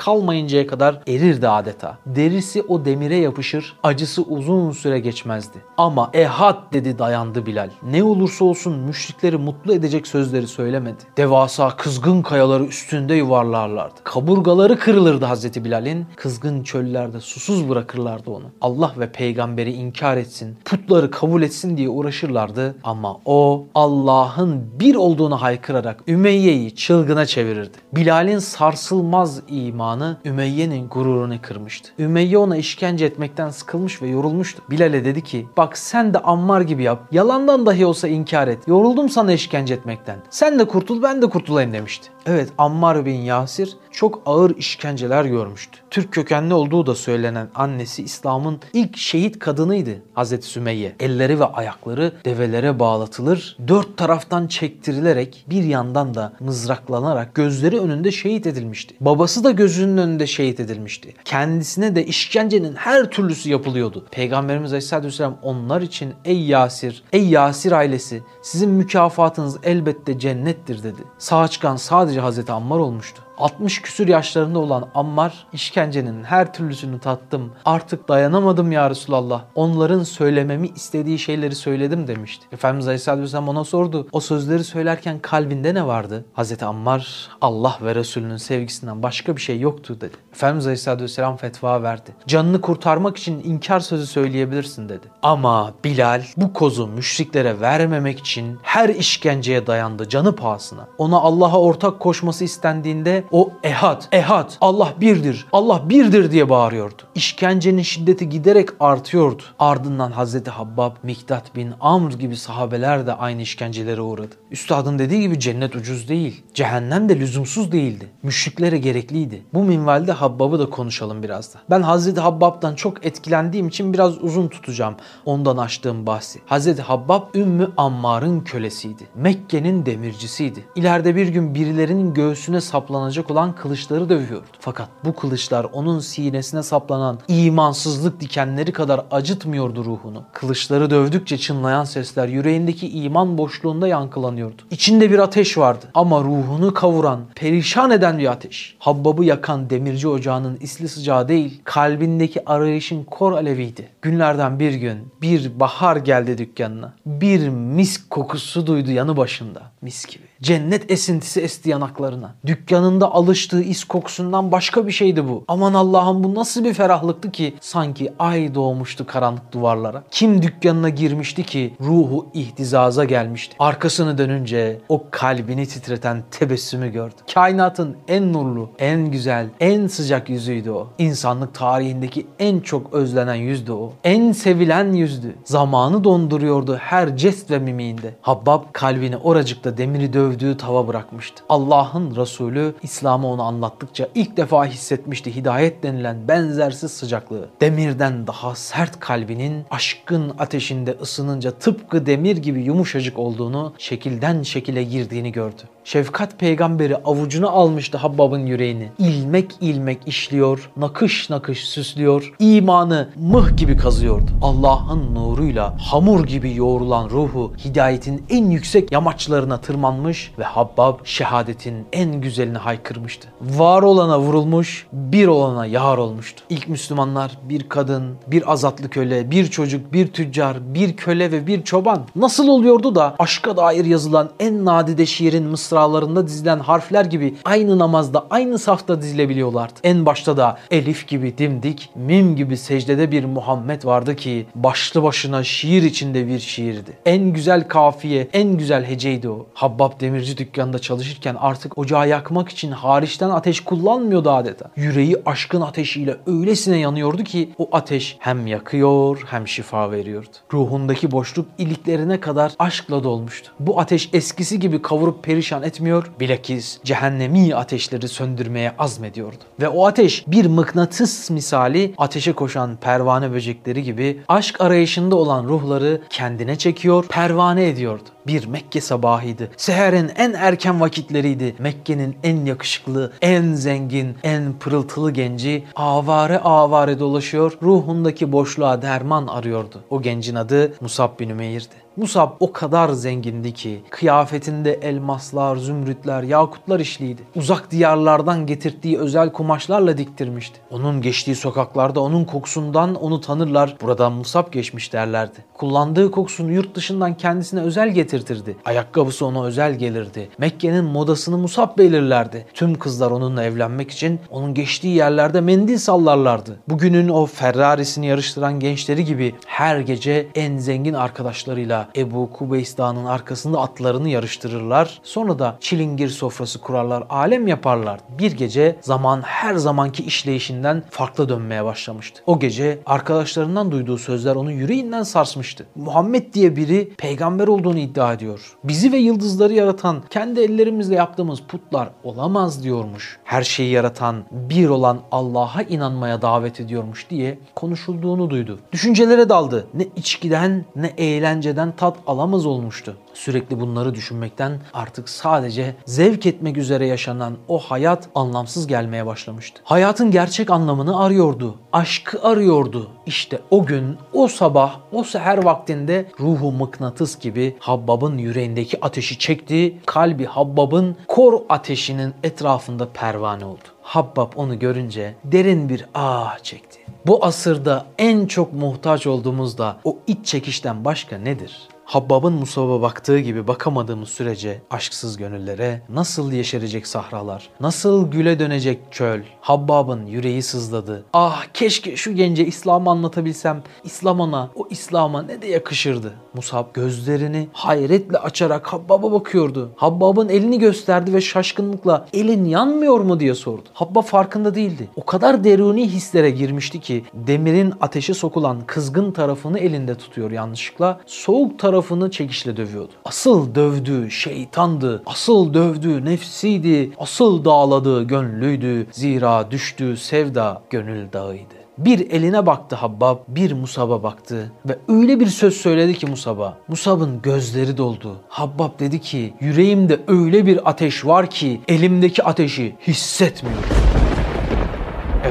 [0.53, 1.98] kalmayıncaya kadar erirdi adeta.
[2.05, 5.57] Derisi o demire yapışır, acısı uzun süre geçmezdi.
[5.77, 7.69] Ama ehad dedi dayandı Bilal.
[7.83, 11.03] Ne olursa olsun müşrikleri mutlu edecek sözleri söylemedi.
[11.17, 13.95] Devasa kızgın kayaları üstünde yuvarlarlardı.
[14.03, 16.05] Kaburgaları kırılırdı Hazreti Bilal'in.
[16.15, 18.45] Kızgın çöllerde susuz bırakırlardı onu.
[18.62, 22.75] Allah ve peygamberi inkar etsin, putları kabul etsin diye uğraşırlardı.
[22.83, 27.77] Ama o Allah'ın bir olduğunu haykırarak Ümeyye'yi çılgına çevirirdi.
[27.93, 31.91] Bilal'in sarsılmaz imanı Ümeyye'nin gururunu kırmıştı.
[32.00, 34.62] Ümeyye ona işkence etmekten sıkılmış ve yorulmuştu.
[34.69, 37.00] Bilal'e dedi ki bak sen de Ammar gibi yap.
[37.12, 38.67] Yalandan dahi olsa inkar et.
[38.67, 40.19] Yoruldum sana işkence etmekten.
[40.29, 42.09] Sen de kurtul ben de kurtulayım demişti.
[42.25, 45.77] Evet Ammar bin Yasir çok ağır işkenceler görmüştü.
[45.93, 50.95] Türk kökenli olduğu da söylenen annesi İslam'ın ilk şehit kadınıydı Hazreti Sümeyye.
[51.00, 58.47] Elleri ve ayakları develere bağlatılır, dört taraftan çektirilerek bir yandan da mızraklanarak gözleri önünde şehit
[58.47, 58.95] edilmişti.
[59.01, 61.13] Babası da gözünün önünde şehit edilmişti.
[61.25, 64.05] Kendisine de işkencenin her türlüsü yapılıyordu.
[64.12, 71.01] Peygamberimiz Aleyhisselatü Vesselam onlar için ey Yasir, ey Yasir ailesi sizin mükafatınız elbette cennettir dedi.
[71.17, 73.23] Sağ çıkan sadece Hazreti Ammar olmuştu.
[73.38, 77.52] 60 küsür yaşlarında olan Ammar işkencenin her türlüsünü tattım.
[77.66, 79.44] Artık dayanamadım ya Resulallah.
[79.56, 82.46] Onların söylememi istediği şeyleri söyledim demişti.
[82.52, 84.08] Efendimiz Aleyhisselatü Vesselam ona sordu.
[84.12, 86.25] O sözleri söylerken kalbinde ne vardı?
[86.34, 90.16] Hazreti Ammar Allah ve Resulünün sevgisinden başka bir şey yoktu dedi.
[90.32, 92.12] Efendimiz Aleyhisselatü Vesselam fetva verdi.
[92.28, 95.08] Canını kurtarmak için inkar sözü söyleyebilirsin dedi.
[95.24, 100.88] Ama Bilal bu kozu müşriklere vermemek için her işkenceye dayandı canı pahasına.
[100.98, 107.01] Ona Allah'a ortak koşması istendiğinde o ehad, ehad, Allah birdir, Allah birdir diye bağırıyordu.
[107.15, 109.44] İşkencenin şiddeti giderek artıyordu.
[109.60, 114.36] Ardından Hazreti Habbab, Miktat bin Amr gibi sahabeler de aynı işkencelere uğradı.
[114.51, 118.10] Üstadın dediği gibi cennet ucuz değil, cehennem de lüzumsuz değildi.
[118.24, 119.44] Müşriklere gerekliydi.
[119.53, 121.60] Bu minvalde Habbab'ı da konuşalım biraz da.
[121.70, 126.39] Ben Hazreti Habbab'dan çok etkilendiğim için biraz uzun tutacağım ondan açtığım bahsi.
[126.46, 129.03] Hazreti Habbab Ümmü Ammar'ın kölesiydi.
[129.15, 130.65] Mekke'nin demircisiydi.
[130.75, 134.48] İleride bir gün birilerinin göğsüne saplanacak olan kılıçları dövüyordu.
[134.60, 140.24] Fakat bu kılıçlar onun sinesine saplanan imansızlık dikenleri kadar acıtmıyordu ruhunu.
[140.34, 144.62] Kılıçları dövdükçe çınlayan sesler yüreğindeki iman boşluğunda yankılanıyordu.
[144.72, 148.75] İçinde bir ateş vardı ama ruhunu kavuran, perişan eden bir ateş.
[148.79, 153.89] Habbab'ı yakan demirci ocağının isli sıcağı değil, kalbindeki arayışın kor aleviydi.
[154.01, 156.93] Günlerden bir gün bir bahar geldi dükkanına.
[157.05, 159.73] Bir misk kokusu duydu yanı başında.
[159.84, 160.24] Mis gibi.
[160.42, 162.36] Cennet esintisi esti yanaklarına.
[162.46, 165.44] Dükkanında alıştığı is kokusundan başka bir şeydi bu.
[165.48, 170.04] Aman Allah'ım bu nasıl bir ferahlıktı ki sanki ay doğmuştu karanlık duvarlara.
[170.12, 173.56] Kim dükkanına girmişti ki ruhu ihtizaza gelmişti.
[173.60, 177.16] Arkasını dönünce o kalbini titreten tebessümü gördü.
[177.34, 180.88] Kainatın en nurlu, en güzel, en sıcak yüzüydü o.
[180.98, 183.94] İnsanlık tarihindeki en çok özlenen yüzdü o.
[184.04, 185.36] En sevilen yüzdü.
[185.46, 188.16] Zamanı donduruyordu her jest ve mimiğinde.
[188.22, 191.44] Habbab kalbini oracıkta demiri dövdüğü tava bırakmıştı.
[191.50, 197.50] Allah'ın Resulü İslam'ı ona anlattıkça ilk defa hissetmişti hidayet denilen benzersiz sıcaklığı.
[197.62, 205.32] Demirden daha sert kalbinin aşkın ateşinde ısınınca tıpkı demir gibi yumuşacık olduğunu, şekilden şekile girdiğini
[205.32, 205.62] gördü.
[205.84, 208.92] Şefkat peygamberi avucuna almıştı Habbab'ın yüreğini.
[208.98, 214.32] İlmek ilmek işliyor, nakış nakış süslüyor, imanı mıh gibi kazıyordu.
[214.41, 222.21] Allah'ın nuruyla hamur gibi yoğrulan ruhu hidayetin en yüksek yamaçlarına tırmanmış ve Habbab şehadetin en
[222.21, 223.28] güzelini haykırmıştı.
[223.41, 226.43] Var olana vurulmuş, bir olana yar olmuştu.
[226.49, 231.63] İlk Müslümanlar bir kadın, bir azatlı köle, bir çocuk, bir tüccar, bir köle ve bir
[231.63, 232.02] çoban.
[232.15, 238.26] Nasıl oluyordu da aşka dair yazılan en nadide şiirin mısralarında dizilen harfler gibi aynı namazda,
[238.30, 239.73] aynı safta dizilebiliyorlardı.
[239.84, 245.43] En başta da elif gibi dimdik, mim gibi secdede bir Muhammed vardı ki başlı başına
[245.43, 246.97] şiir içinde bir şiirdi.
[247.06, 249.45] En güzel kafiye, en güzel heceydi o.
[249.54, 254.72] Habbab demirci dükkanında çalışırken artık ocağı yakmak için hariçten ateş kullanmıyordu adeta.
[254.76, 260.28] Yüreği aşkın ateşiyle öylesine yanıyordu ki o ateş hem yakıyor hem şifa veriyordu.
[260.54, 263.52] Ruhundaki boşluk iliklerine kadar aşkla dolmuştu.
[263.60, 269.44] Bu ateş eskisi gibi kavurup perişan etmiyor, bilakis cehennemi ateşleri söndürmeye azmediyordu.
[269.62, 276.02] Ve o ateş bir mıknatıs misali ateşe koşan pervane böcekleri gibi aşk arayışında olan ruhları
[276.10, 278.12] kendine çekiyor, pervane ediyordu.
[278.27, 279.49] Bir Mekke sabahıydı.
[279.57, 281.55] Seherin en erken vakitleriydi.
[281.59, 289.83] Mekke'nin en yakışıklı, en zengin, en pırıltılı genci avare avare dolaşıyor, ruhundaki boşluğa derman arıyordu.
[289.89, 291.83] O gencin adı Musab bin Ümeyr'di.
[291.97, 297.21] Musab o kadar zengindi ki kıyafetinde elmaslar, zümrütler, yakutlar işliydi.
[297.36, 300.60] Uzak diyarlardan getirdiği özel kumaşlarla diktirmişti.
[300.71, 303.75] Onun geçtiği sokaklarda onun kokusundan onu tanırlar.
[303.82, 305.38] Buradan Musab geçmiş derlerdi.
[305.53, 308.58] Kullandığı kokusunu yurt dışından kendisine özel getirtirdi.
[308.65, 310.29] Ayakkabısı ona özel gelirdi.
[310.38, 312.45] Mekke'nin modasını Musab belirlerdi.
[312.53, 316.60] Tüm kızlar onunla evlenmek için onun geçtiği yerlerde mendil sallarlardı.
[316.69, 323.62] Bugünün o Ferrari'sini yarıştıran gençleri gibi her gece en zengin arkadaşlarıyla Ebu Kubeys Dağı'nın arkasında
[323.62, 325.00] atlarını yarıştırırlar.
[325.04, 328.00] Sonra da çilingir sofrası kurarlar, alem yaparlar.
[328.19, 332.22] Bir gece zaman her zamanki işleyişinden farklı dönmeye başlamıştı.
[332.26, 335.65] O gece arkadaşlarından duyduğu sözler onu yüreğinden sarsmıştı.
[335.76, 338.58] Muhammed diye biri peygamber olduğunu iddia ediyor.
[338.63, 343.19] Bizi ve yıldızları yaratan kendi ellerimizle yaptığımız putlar olamaz diyormuş.
[343.24, 348.60] Her şeyi yaratan bir olan Allah'a inanmaya davet ediyormuş diye konuşulduğunu duydu.
[348.72, 349.67] Düşüncelere daldı.
[349.74, 352.97] Ne içkiden ne eğlenceden tat alamaz olmuştu.
[353.13, 359.62] Sürekli bunları düşünmekten artık sadece zevk etmek üzere yaşanan o hayat anlamsız gelmeye başlamıştı.
[359.63, 361.56] Hayatın gerçek anlamını arıyordu.
[361.73, 362.91] Aşkı arıyordu.
[363.06, 369.78] İşte o gün, o sabah, o seher vaktinde ruhu mıknatıs gibi Habbab'ın yüreğindeki ateşi çekti.
[369.86, 373.63] Kalbi Habbab'ın kor ateşinin etrafında pervane oldu.
[373.82, 376.80] Habbab onu görünce derin bir ah çekti.
[377.06, 381.67] Bu asırda en çok muhtaç olduğumuz da o iç çekişten başka nedir?
[381.93, 389.21] Habbab'ın Musab'a baktığı gibi bakamadığımız sürece aşksız gönüllere nasıl yeşerecek sahralar, nasıl güle dönecek çöl.
[389.41, 391.06] Habbab'ın yüreği sızladı.
[391.13, 393.63] Ah keşke şu gence İslam'ı anlatabilsem.
[393.84, 396.13] İslam ona, o İslam'a ne de yakışırdı.
[396.34, 399.71] Musab gözlerini hayretle açarak Habbab'a bakıyordu.
[399.75, 403.63] Habbab'ın elini gösterdi ve şaşkınlıkla elin yanmıyor mu diye sordu.
[403.73, 404.88] Habbab farkında değildi.
[404.95, 410.99] O kadar deruni hislere girmişti ki demirin ateşe sokulan kızgın tarafını elinde tutuyor yanlışlıkla.
[411.06, 412.91] Soğuk tarafını çekişle dövüyordu.
[413.06, 415.04] Asıl dövdüğü şeytandı.
[415.06, 416.91] Asıl dövdüğü nefsiydi.
[416.98, 418.88] Asıl dağladığı gönlüydü.
[418.91, 421.54] Zira düştüğü sevda gönül dağıydı.
[421.78, 426.58] Bir eline baktı Habbab, bir Musab'a baktı ve öyle bir söz söyledi ki Musab'a.
[426.67, 428.15] Musab'ın gözleri doldu.
[428.28, 433.63] Habbab dedi ki yüreğimde öyle bir ateş var ki elimdeki ateşi hissetmiyorum.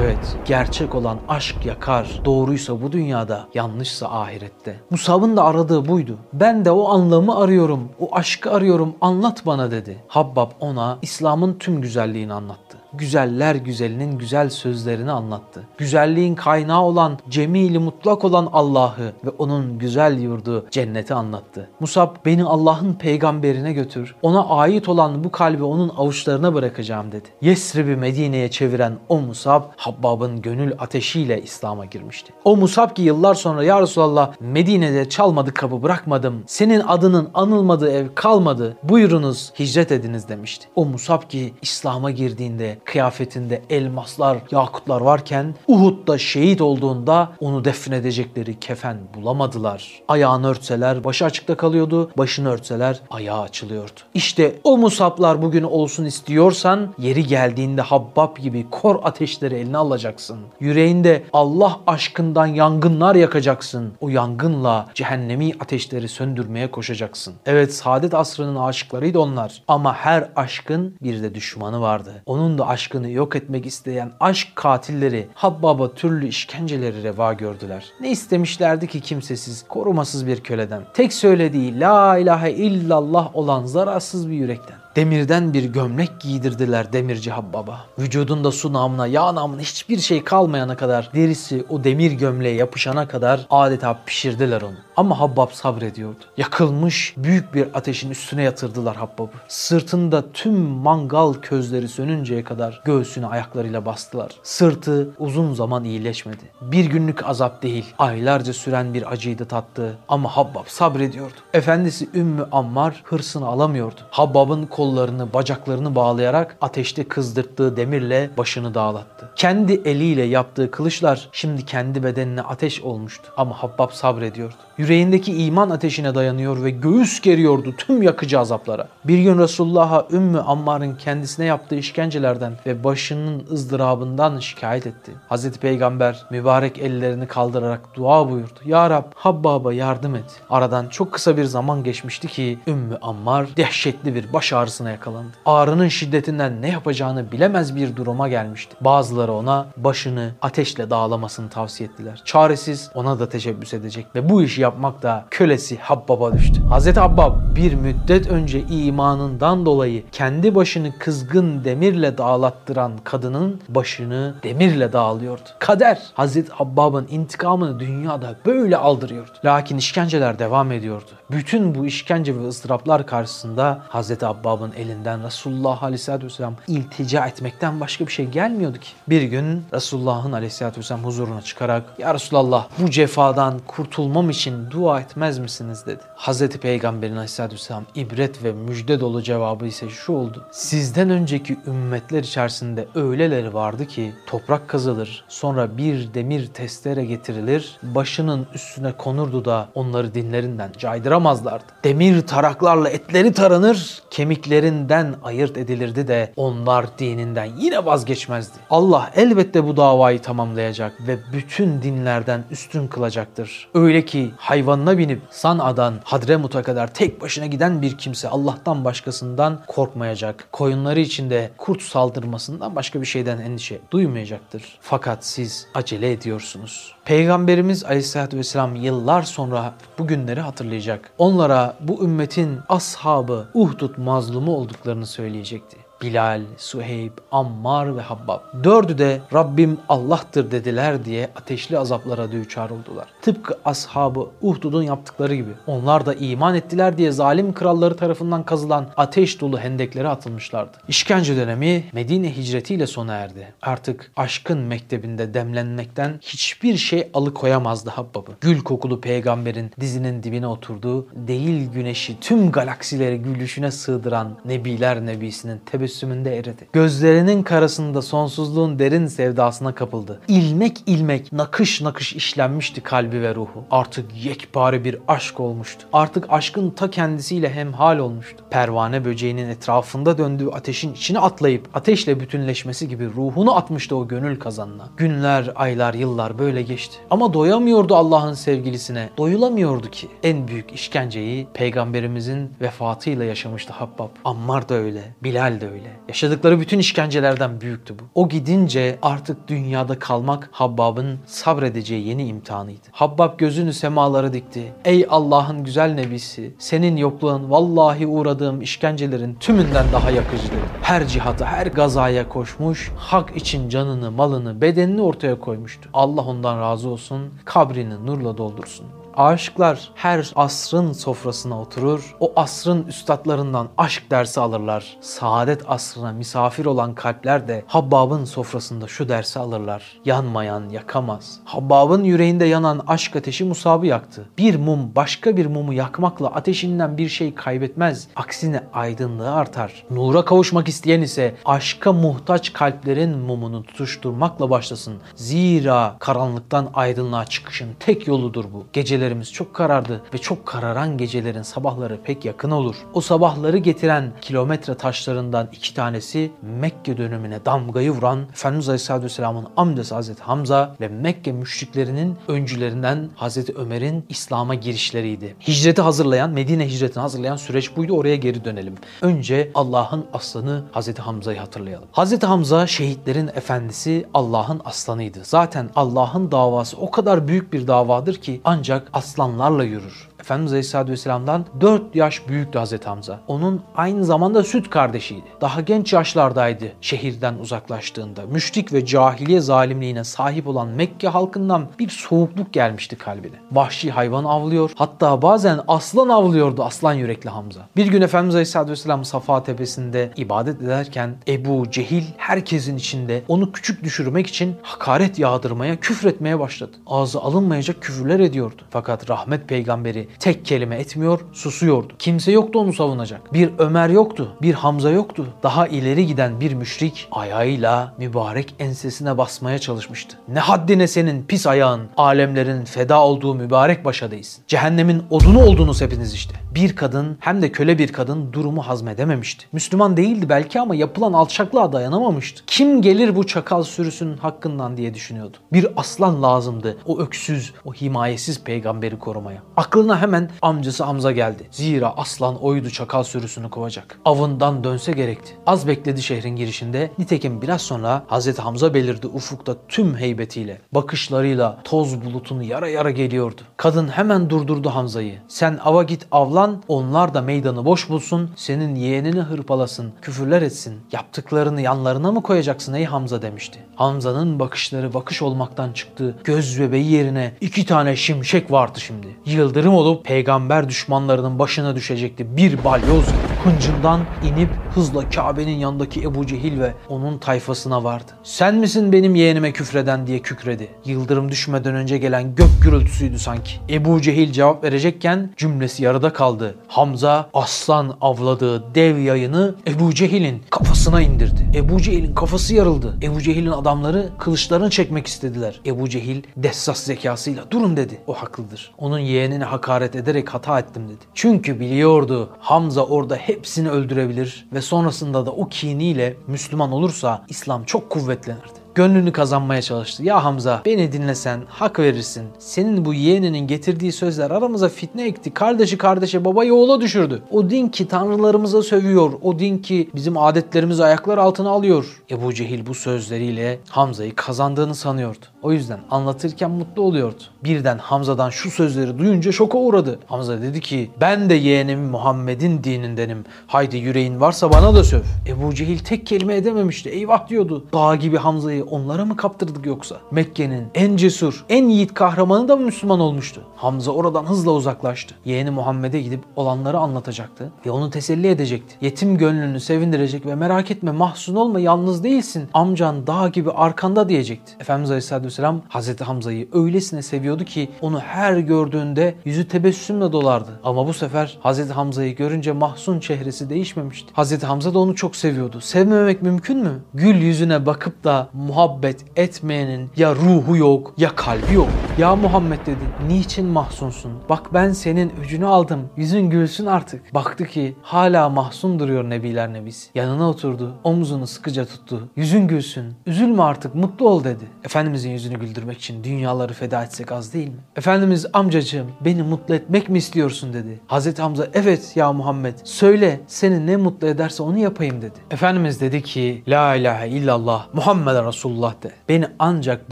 [0.03, 2.21] Evet, gerçek olan aşk yakar.
[2.25, 4.79] Doğruysa bu dünyada, yanlışsa ahirette.
[4.89, 6.17] Musab'ın da aradığı buydu.
[6.33, 10.03] Ben de o anlamı arıyorum, o aşkı arıyorum, anlat bana dedi.
[10.07, 15.63] Habbab ona İslam'ın tüm güzelliğini anlattı güzeller güzelinin güzel sözlerini anlattı.
[15.77, 21.69] Güzelliğin kaynağı olan, cemili mutlak olan Allah'ı ve onun güzel yurdu cenneti anlattı.
[21.79, 24.15] Musab beni Allah'ın peygamberine götür.
[24.21, 27.27] Ona ait olan bu kalbi onun avuçlarına bırakacağım dedi.
[27.41, 32.33] Yesrib'i Medine'ye çeviren o Musab Habbab'ın gönül ateşiyle İslam'a girmişti.
[32.43, 36.43] O Musab ki yıllar sonra ya Resulallah Medine'de çalmadı kapı bırakmadım.
[36.47, 38.77] Senin adının anılmadığı ev kalmadı.
[38.83, 40.67] Buyurunuz hicret ediniz demişti.
[40.75, 48.97] O Musab ki İslam'a girdiğinde kıyafetinde elmaslar, yakutlar varken Uhud'da şehit olduğunda onu defnedecekleri kefen
[49.13, 50.01] bulamadılar.
[50.07, 53.99] Ayağını örtseler başı açıkta kalıyordu, başını örtseler ayağı açılıyordu.
[54.13, 60.39] İşte o musaplar bugün olsun istiyorsan yeri geldiğinde Habbab gibi kor ateşleri eline alacaksın.
[60.59, 63.93] Yüreğinde Allah aşkından yangınlar yakacaksın.
[64.01, 67.33] O yangınla cehennemi ateşleri söndürmeye koşacaksın.
[67.45, 72.21] Evet saadet asrının aşıklarıydı onlar ama her aşkın bir de düşmanı vardı.
[72.25, 77.85] Onun da aşkını yok etmek isteyen aşk katilleri Habbab'a türlü işkenceleri reva gördüler.
[78.01, 80.83] Ne istemişlerdi ki kimsesiz, korumasız bir köleden.
[80.93, 84.77] Tek söylediği la ilahe illallah olan zararsız bir yürekten.
[84.95, 87.79] Demirden bir gömlek giydirdiler demirci Habbab'a.
[87.99, 93.45] Vücudunda su namına, yağ namına hiçbir şey kalmayana kadar derisi o demir gömleğe yapışana kadar
[93.49, 94.77] adeta pişirdiler onu.
[94.97, 96.23] Ama Habbab sabrediyordu.
[96.37, 99.37] Yakılmış büyük bir ateşin üstüne yatırdılar Habbab'ı.
[99.47, 104.31] Sırtında tüm mangal közleri sönünceye kadar göğsüne ayaklarıyla bastılar.
[104.43, 106.43] Sırtı uzun zaman iyileşmedi.
[106.61, 109.97] Bir günlük azap değil, aylarca süren bir acıydı tattı.
[110.07, 111.33] Ama Habbab sabrediyordu.
[111.53, 113.99] Efendisi Ümmü Ammar hırsını alamıyordu.
[114.11, 119.29] Habbab'ın kollarını, bacaklarını bağlayarak ateşte kızdırttığı demirle başını dağlattı.
[119.35, 123.23] Kendi eliyle yaptığı kılıçlar şimdi kendi bedenine ateş olmuştu.
[123.37, 124.55] Ama Habbab sabrediyordu.
[124.83, 128.87] Yüreğindeki iman ateşine dayanıyor ve göğüs geriyordu tüm yakıcı azaplara.
[129.05, 135.11] Bir gün Resulullah'a Ümmü Ammar'ın kendisine yaptığı işkencelerden ve başının ızdırabından şikayet etti.
[135.29, 138.59] Hazreti Peygamber mübarek ellerini kaldırarak dua buyurdu.
[138.65, 140.41] Ya Rab Habbab'a yardım et.
[140.49, 145.31] Aradan çok kısa bir zaman geçmişti ki Ümmü Ammar dehşetli bir baş ağrısına yakalandı.
[145.45, 148.75] Ağrının şiddetinden ne yapacağını bilemez bir duruma gelmişti.
[148.81, 152.21] Bazıları ona başını ateşle dağlamasını tavsiye ettiler.
[152.25, 156.61] Çaresiz ona da teşebbüs edecek ve bu işi yapmak da kölesi Habbab'a düştü.
[156.69, 164.93] Hazreti Habbab bir müddet önce imanından dolayı kendi başını kızgın demirle dağlattıran kadının başını demirle
[164.93, 165.41] dağılıyordu.
[165.59, 169.31] Kader Hazreti Habbab'ın intikamını dünyada böyle aldırıyordu.
[169.45, 171.09] Lakin işkenceler devam ediyordu.
[171.31, 178.07] Bütün bu işkence ve ıstıraplar karşısında Hazreti Habbab'ın elinden Resulullah Aleyhisselatü Vesselam iltica etmekten başka
[178.07, 178.89] bir şey gelmiyordu ki.
[179.09, 185.39] Bir gün Resulullah'ın Aleyhisselatü Vesselam huzuruna çıkarak Ya Resulallah bu cefadan kurtulmam için dua etmez
[185.39, 186.01] misiniz dedi.
[186.15, 190.45] Hazreti Peygamberin aleyhissalatü vesselam ibret ve müjde dolu cevabı ise şu oldu.
[190.51, 198.47] Sizden önceki ümmetler içerisinde öyleleri vardı ki toprak kazılır sonra bir demir testere getirilir başının
[198.53, 201.65] üstüne konurdu da onları dinlerinden caydıramazlardı.
[201.83, 208.57] Demir taraklarla etleri taranır kemiklerinden ayırt edilirdi de onlar dininden yine vazgeçmezdi.
[208.69, 213.67] Allah elbette bu davayı tamamlayacak ve bütün dinlerden üstün kılacaktır.
[213.73, 220.47] Öyle ki hayvanına binip San'a'dan Hadremut'a kadar tek başına giden bir kimse Allah'tan başkasından korkmayacak.
[220.51, 224.77] Koyunları içinde kurt saldırmasından başka bir şeyden endişe duymayacaktır.
[224.81, 226.95] Fakat siz acele ediyorsunuz.
[227.05, 231.11] Peygamberimiz Aleyhisselatü Vesselam yıllar sonra bu günleri hatırlayacak.
[231.17, 235.77] Onlara bu ümmetin ashabı Uhdud mazlumu olduklarını söyleyecekti.
[236.03, 238.39] Bilal, Suheyb, Ammar ve Habbab.
[238.63, 243.07] Dördü de Rabbim Allah'tır dediler diye ateşli azaplara düçar oldular.
[243.21, 245.49] Tıpkı ashabı Uhdud'un yaptıkları gibi.
[245.67, 250.77] Onlar da iman ettiler diye zalim kralları tarafından kazılan ateş dolu hendeklere atılmışlardı.
[250.87, 253.53] İşkence dönemi Medine hicretiyle sona erdi.
[253.61, 258.31] Artık aşkın mektebinde demlenmekten hiçbir şey alıkoyamazdı Habbab'ı.
[258.41, 265.92] Gül kokulu peygamberin dizinin dibine oturduğu, değil güneşi tüm galaksileri gülüşüne sığdıran Nebiler Nebisi'nin tebessümü
[265.93, 266.67] tebessümünde eridi.
[266.73, 270.19] Gözlerinin karasında sonsuzluğun derin sevdasına kapıldı.
[270.27, 273.63] İlmek ilmek nakış nakış işlenmişti kalbi ve ruhu.
[273.71, 275.87] Artık yekpare bir aşk olmuştu.
[275.93, 278.43] Artık aşkın ta kendisiyle hemhal olmuştu.
[278.49, 284.89] Pervane böceğinin etrafında döndüğü ateşin içine atlayıp ateşle bütünleşmesi gibi ruhunu atmıştı o gönül kazanına.
[284.97, 286.97] Günler, aylar, yıllar böyle geçti.
[287.09, 289.09] Ama doyamıyordu Allah'ın sevgilisine.
[289.17, 290.07] Doyulamıyordu ki.
[290.23, 294.09] En büyük işkenceyi peygamberimizin vefatıyla yaşamıştı Habbab.
[294.25, 295.82] Ammar da öyle, Bilal de öyle.
[296.07, 298.03] Yaşadıkları bütün işkencelerden büyüktü bu.
[298.15, 302.87] O gidince artık dünyada kalmak Habbab'ın sabredeceği yeni imtihanıydı.
[302.91, 304.73] Habbab gözünü semalara dikti.
[304.85, 310.61] Ey Allah'ın güzel nebisi, senin yokluğun vallahi uğradığım işkencelerin tümünden daha yakıcı dedi.
[310.81, 315.89] Her cihata, her gazaya koşmuş, hak için canını, malını, bedenini ortaya koymuştu.
[315.93, 319.02] Allah ondan razı olsun, kabrini nurla doldursun.
[319.17, 324.97] Aşıklar her asrın sofrasına oturur, o asrın üstadlarından aşk dersi alırlar.
[325.01, 330.01] Saadet asrına misafir olan kalpler de Habbab'ın sofrasında şu dersi alırlar.
[330.05, 331.39] Yanmayan yakamaz.
[331.45, 334.25] Habbab'ın yüreğinde yanan aşk ateşi Musab'ı yaktı.
[334.37, 338.07] Bir mum başka bir mumu yakmakla ateşinden bir şey kaybetmez.
[338.15, 339.85] Aksine aydınlığı artar.
[339.91, 344.95] Nura kavuşmak isteyen ise aşka muhtaç kalplerin mumunu tutuşturmakla başlasın.
[345.15, 348.65] Zira karanlıktan aydınlığa çıkışın tek yoludur bu.
[348.73, 352.75] Geceleri gecelerimiz çok karardı ve çok kararan gecelerin sabahları pek yakın olur.
[352.93, 359.95] O sabahları getiren kilometre taşlarından iki tanesi Mekke dönemine damgayı vuran Efendimiz Aleyhisselatü Vesselam'ın amcası
[359.95, 365.35] Hazreti Hamza ve Mekke müşriklerinin öncülerinden Hazreti Ömer'in İslam'a girişleriydi.
[365.47, 367.93] Hicreti hazırlayan, Medine hicretini hazırlayan süreç buydu.
[367.93, 368.75] Oraya geri dönelim.
[369.01, 371.87] Önce Allah'ın aslanı Hazreti Hamza'yı hatırlayalım.
[371.91, 375.19] Hazreti Hamza şehitlerin efendisi Allah'ın aslanıydı.
[375.23, 380.12] Zaten Allah'ın davası o kadar büyük bir davadır ki ancak aslanlarla yürür.
[380.23, 383.19] Efendimiz Aleyhisselatü Vesselam'dan 4 yaş büyüktü Hazreti Hamza.
[383.27, 385.23] Onun aynı zamanda süt kardeşiydi.
[385.41, 388.21] Daha genç yaşlardaydı şehirden uzaklaştığında.
[388.25, 393.35] Müşrik ve cahiliye zalimliğine sahip olan Mekke halkından bir soğukluk gelmişti kalbine.
[393.51, 394.71] Vahşi hayvan avlıyor.
[394.75, 397.59] Hatta bazen aslan avlıyordu aslan yürekli Hamza.
[397.77, 403.83] Bir gün Efendimiz Aleyhisselatü Vesselam Safa Tepesi'nde ibadet ederken Ebu Cehil herkesin içinde onu küçük
[403.83, 406.71] düşürmek için hakaret yağdırmaya, küfretmeye başladı.
[406.87, 408.61] Ağzı alınmayacak küfürler ediyordu.
[408.69, 411.93] Fakat rahmet peygamberi tek kelime etmiyor, susuyordu.
[411.99, 413.33] Kimse yoktu onu savunacak.
[413.33, 415.27] Bir Ömer yoktu, bir Hamza yoktu.
[415.43, 420.17] Daha ileri giden bir müşrik ayağıyla mübarek ensesine basmaya çalışmıştı.
[420.27, 424.43] Ne haddine senin pis ayağın, alemlerin feda olduğu mübarek başa değilsin.
[424.47, 426.35] Cehennemin odunu oldunuz hepiniz işte.
[426.55, 429.45] Bir kadın hem de köle bir kadın durumu hazmedememişti.
[429.51, 432.43] Müslüman değildi belki ama yapılan alçaklığa dayanamamıştı.
[432.47, 435.37] Kim gelir bu çakal sürüsünün hakkından diye düşünüyordu.
[435.53, 439.41] Bir aslan lazımdı o öksüz, o himayesiz peygamberi korumaya.
[439.57, 441.47] Aklına hemen amcası Hamza geldi.
[441.51, 443.99] Zira aslan oydu çakal sürüsünü kovacak.
[444.05, 445.33] Avından dönse gerekti.
[445.45, 446.91] Az bekledi şehrin girişinde.
[446.97, 450.61] Nitekim biraz sonra Hazreti Hamza belirdi ufukta tüm heybetiyle.
[450.71, 453.41] Bakışlarıyla toz bulutunu yara yara geliyordu.
[453.57, 455.19] Kadın hemen durdurdu Hamza'yı.
[455.27, 460.81] Sen ava git avlan, onlar da meydanı boş bulsun, senin yeğenini hırpalasın, küfürler etsin.
[460.91, 463.59] Yaptıklarını yanlarına mı koyacaksın ey Hamza demişti.
[463.75, 466.15] Hamza'nın bakışları bakış olmaktan çıktı.
[466.23, 469.07] Göz bebeği yerine iki tane şimşek vardı şimdi.
[469.25, 473.32] Yıldırım olup peygamber düşmanlarının başına düşecekti bir balyoz gibi.
[473.43, 478.11] Hıncından inip hızla Kabe'nin yanındaki Ebu Cehil ve onun tayfasına vardı.
[478.23, 480.69] Sen misin benim yeğenime küfreden diye kükredi.
[480.85, 483.51] Yıldırım düşmeden önce gelen gök gürültüsüydü sanki.
[483.69, 486.55] Ebu Cehil cevap verecekken cümlesi yarıda kaldı.
[486.67, 491.49] Hamza aslan avladığı dev yayını Ebu Cehil'in kafasına indirdi.
[491.55, 492.97] Ebu Cehil'in kafası yarıldı.
[493.01, 495.61] Ebu Cehil'in adamları kılıçlarını çekmek istediler.
[495.65, 497.97] Ebu Cehil dessas zekasıyla durun dedi.
[498.07, 498.71] O haklıdır.
[498.77, 501.03] Onun yeğenini hakaret ederek hata ettim dedi.
[501.13, 507.89] Çünkü biliyordu Hamza orada hepsini öldürebilir ve sonrasında da o kiniyle Müslüman olursa İslam çok
[507.89, 510.03] kuvvetlenirdi gönlünü kazanmaya çalıştı.
[510.03, 512.27] Ya Hamza beni dinlesen hak verirsin.
[512.39, 515.33] Senin bu yeğeninin getirdiği sözler aramıza fitne ekti.
[515.33, 517.21] Kardeşi kardeşe babayı oğula düşürdü.
[517.31, 519.11] O din ki tanrılarımıza sövüyor.
[519.21, 522.01] O din ki bizim adetlerimizi ayaklar altına alıyor.
[522.11, 525.25] Ebu Cehil bu sözleriyle Hamza'yı kazandığını sanıyordu.
[525.41, 527.23] O yüzden anlatırken mutlu oluyordu.
[527.43, 529.99] Birden Hamza'dan şu sözleri duyunca şoka uğradı.
[530.07, 533.25] Hamza dedi ki ben de yeğenim Muhammed'in dinindenim.
[533.47, 535.01] Haydi yüreğin varsa bana da söv.
[535.27, 536.89] Ebu Cehil tek kelime edememişti.
[536.89, 537.65] Eyvah diyordu.
[537.73, 539.97] Dağ gibi Hamza'yı onlara mı kaptırdık yoksa?
[540.11, 543.41] Mekke'nin en cesur, en yiğit kahramanı da mı Müslüman olmuştu?
[543.55, 545.15] Hamza oradan hızla uzaklaştı.
[545.25, 548.75] Yeğeni Muhammed'e gidip olanları anlatacaktı ve onu teselli edecekti.
[548.81, 552.49] Yetim gönlünü sevindirecek ve merak etme mahzun olma yalnız değilsin.
[552.53, 554.53] Amcan dağ gibi arkanda diyecekti.
[554.59, 560.59] Efendimiz Aleyhisselatü Vesselam Hazreti Hamza'yı öylesine seviyordu ki onu her gördüğünde yüzü tebessümle dolardı.
[560.63, 564.13] Ama bu sefer Hazreti Hamza'yı görünce mahzun çehresi değişmemişti.
[564.13, 565.61] Hazreti Hamza da onu çok seviyordu.
[565.61, 566.79] Sevmemek mümkün mü?
[566.93, 571.67] Gül yüzüne bakıp da muhabbet etmeyenin ya ruhu yok ya kalbi yok.
[571.97, 574.11] Ya Muhammed dedi niçin mahzunsun?
[574.29, 575.89] Bak ben senin öcünü aldım.
[575.97, 577.13] Yüzün gülsün artık.
[577.13, 579.89] Baktı ki hala mahzun duruyor Nebiler Nebisi.
[579.95, 580.73] Yanına oturdu.
[580.83, 582.09] Omzunu sıkıca tuttu.
[582.15, 582.93] Yüzün gülsün.
[583.05, 584.43] Üzülme artık mutlu ol dedi.
[584.63, 587.59] Efendimizin yüzünü güldürmek için dünyaları feda etsek az değil mi?
[587.75, 590.79] Efendimiz amcacığım beni mutlu etmek mi istiyorsun dedi.
[590.87, 595.19] Hazreti Hamza evet ya Muhammed söyle seni ne mutlu ederse onu yapayım dedi.
[595.31, 598.91] Efendimiz dedi ki La ilahe illallah Muhammed Resulullah de.
[599.09, 599.91] Beni ancak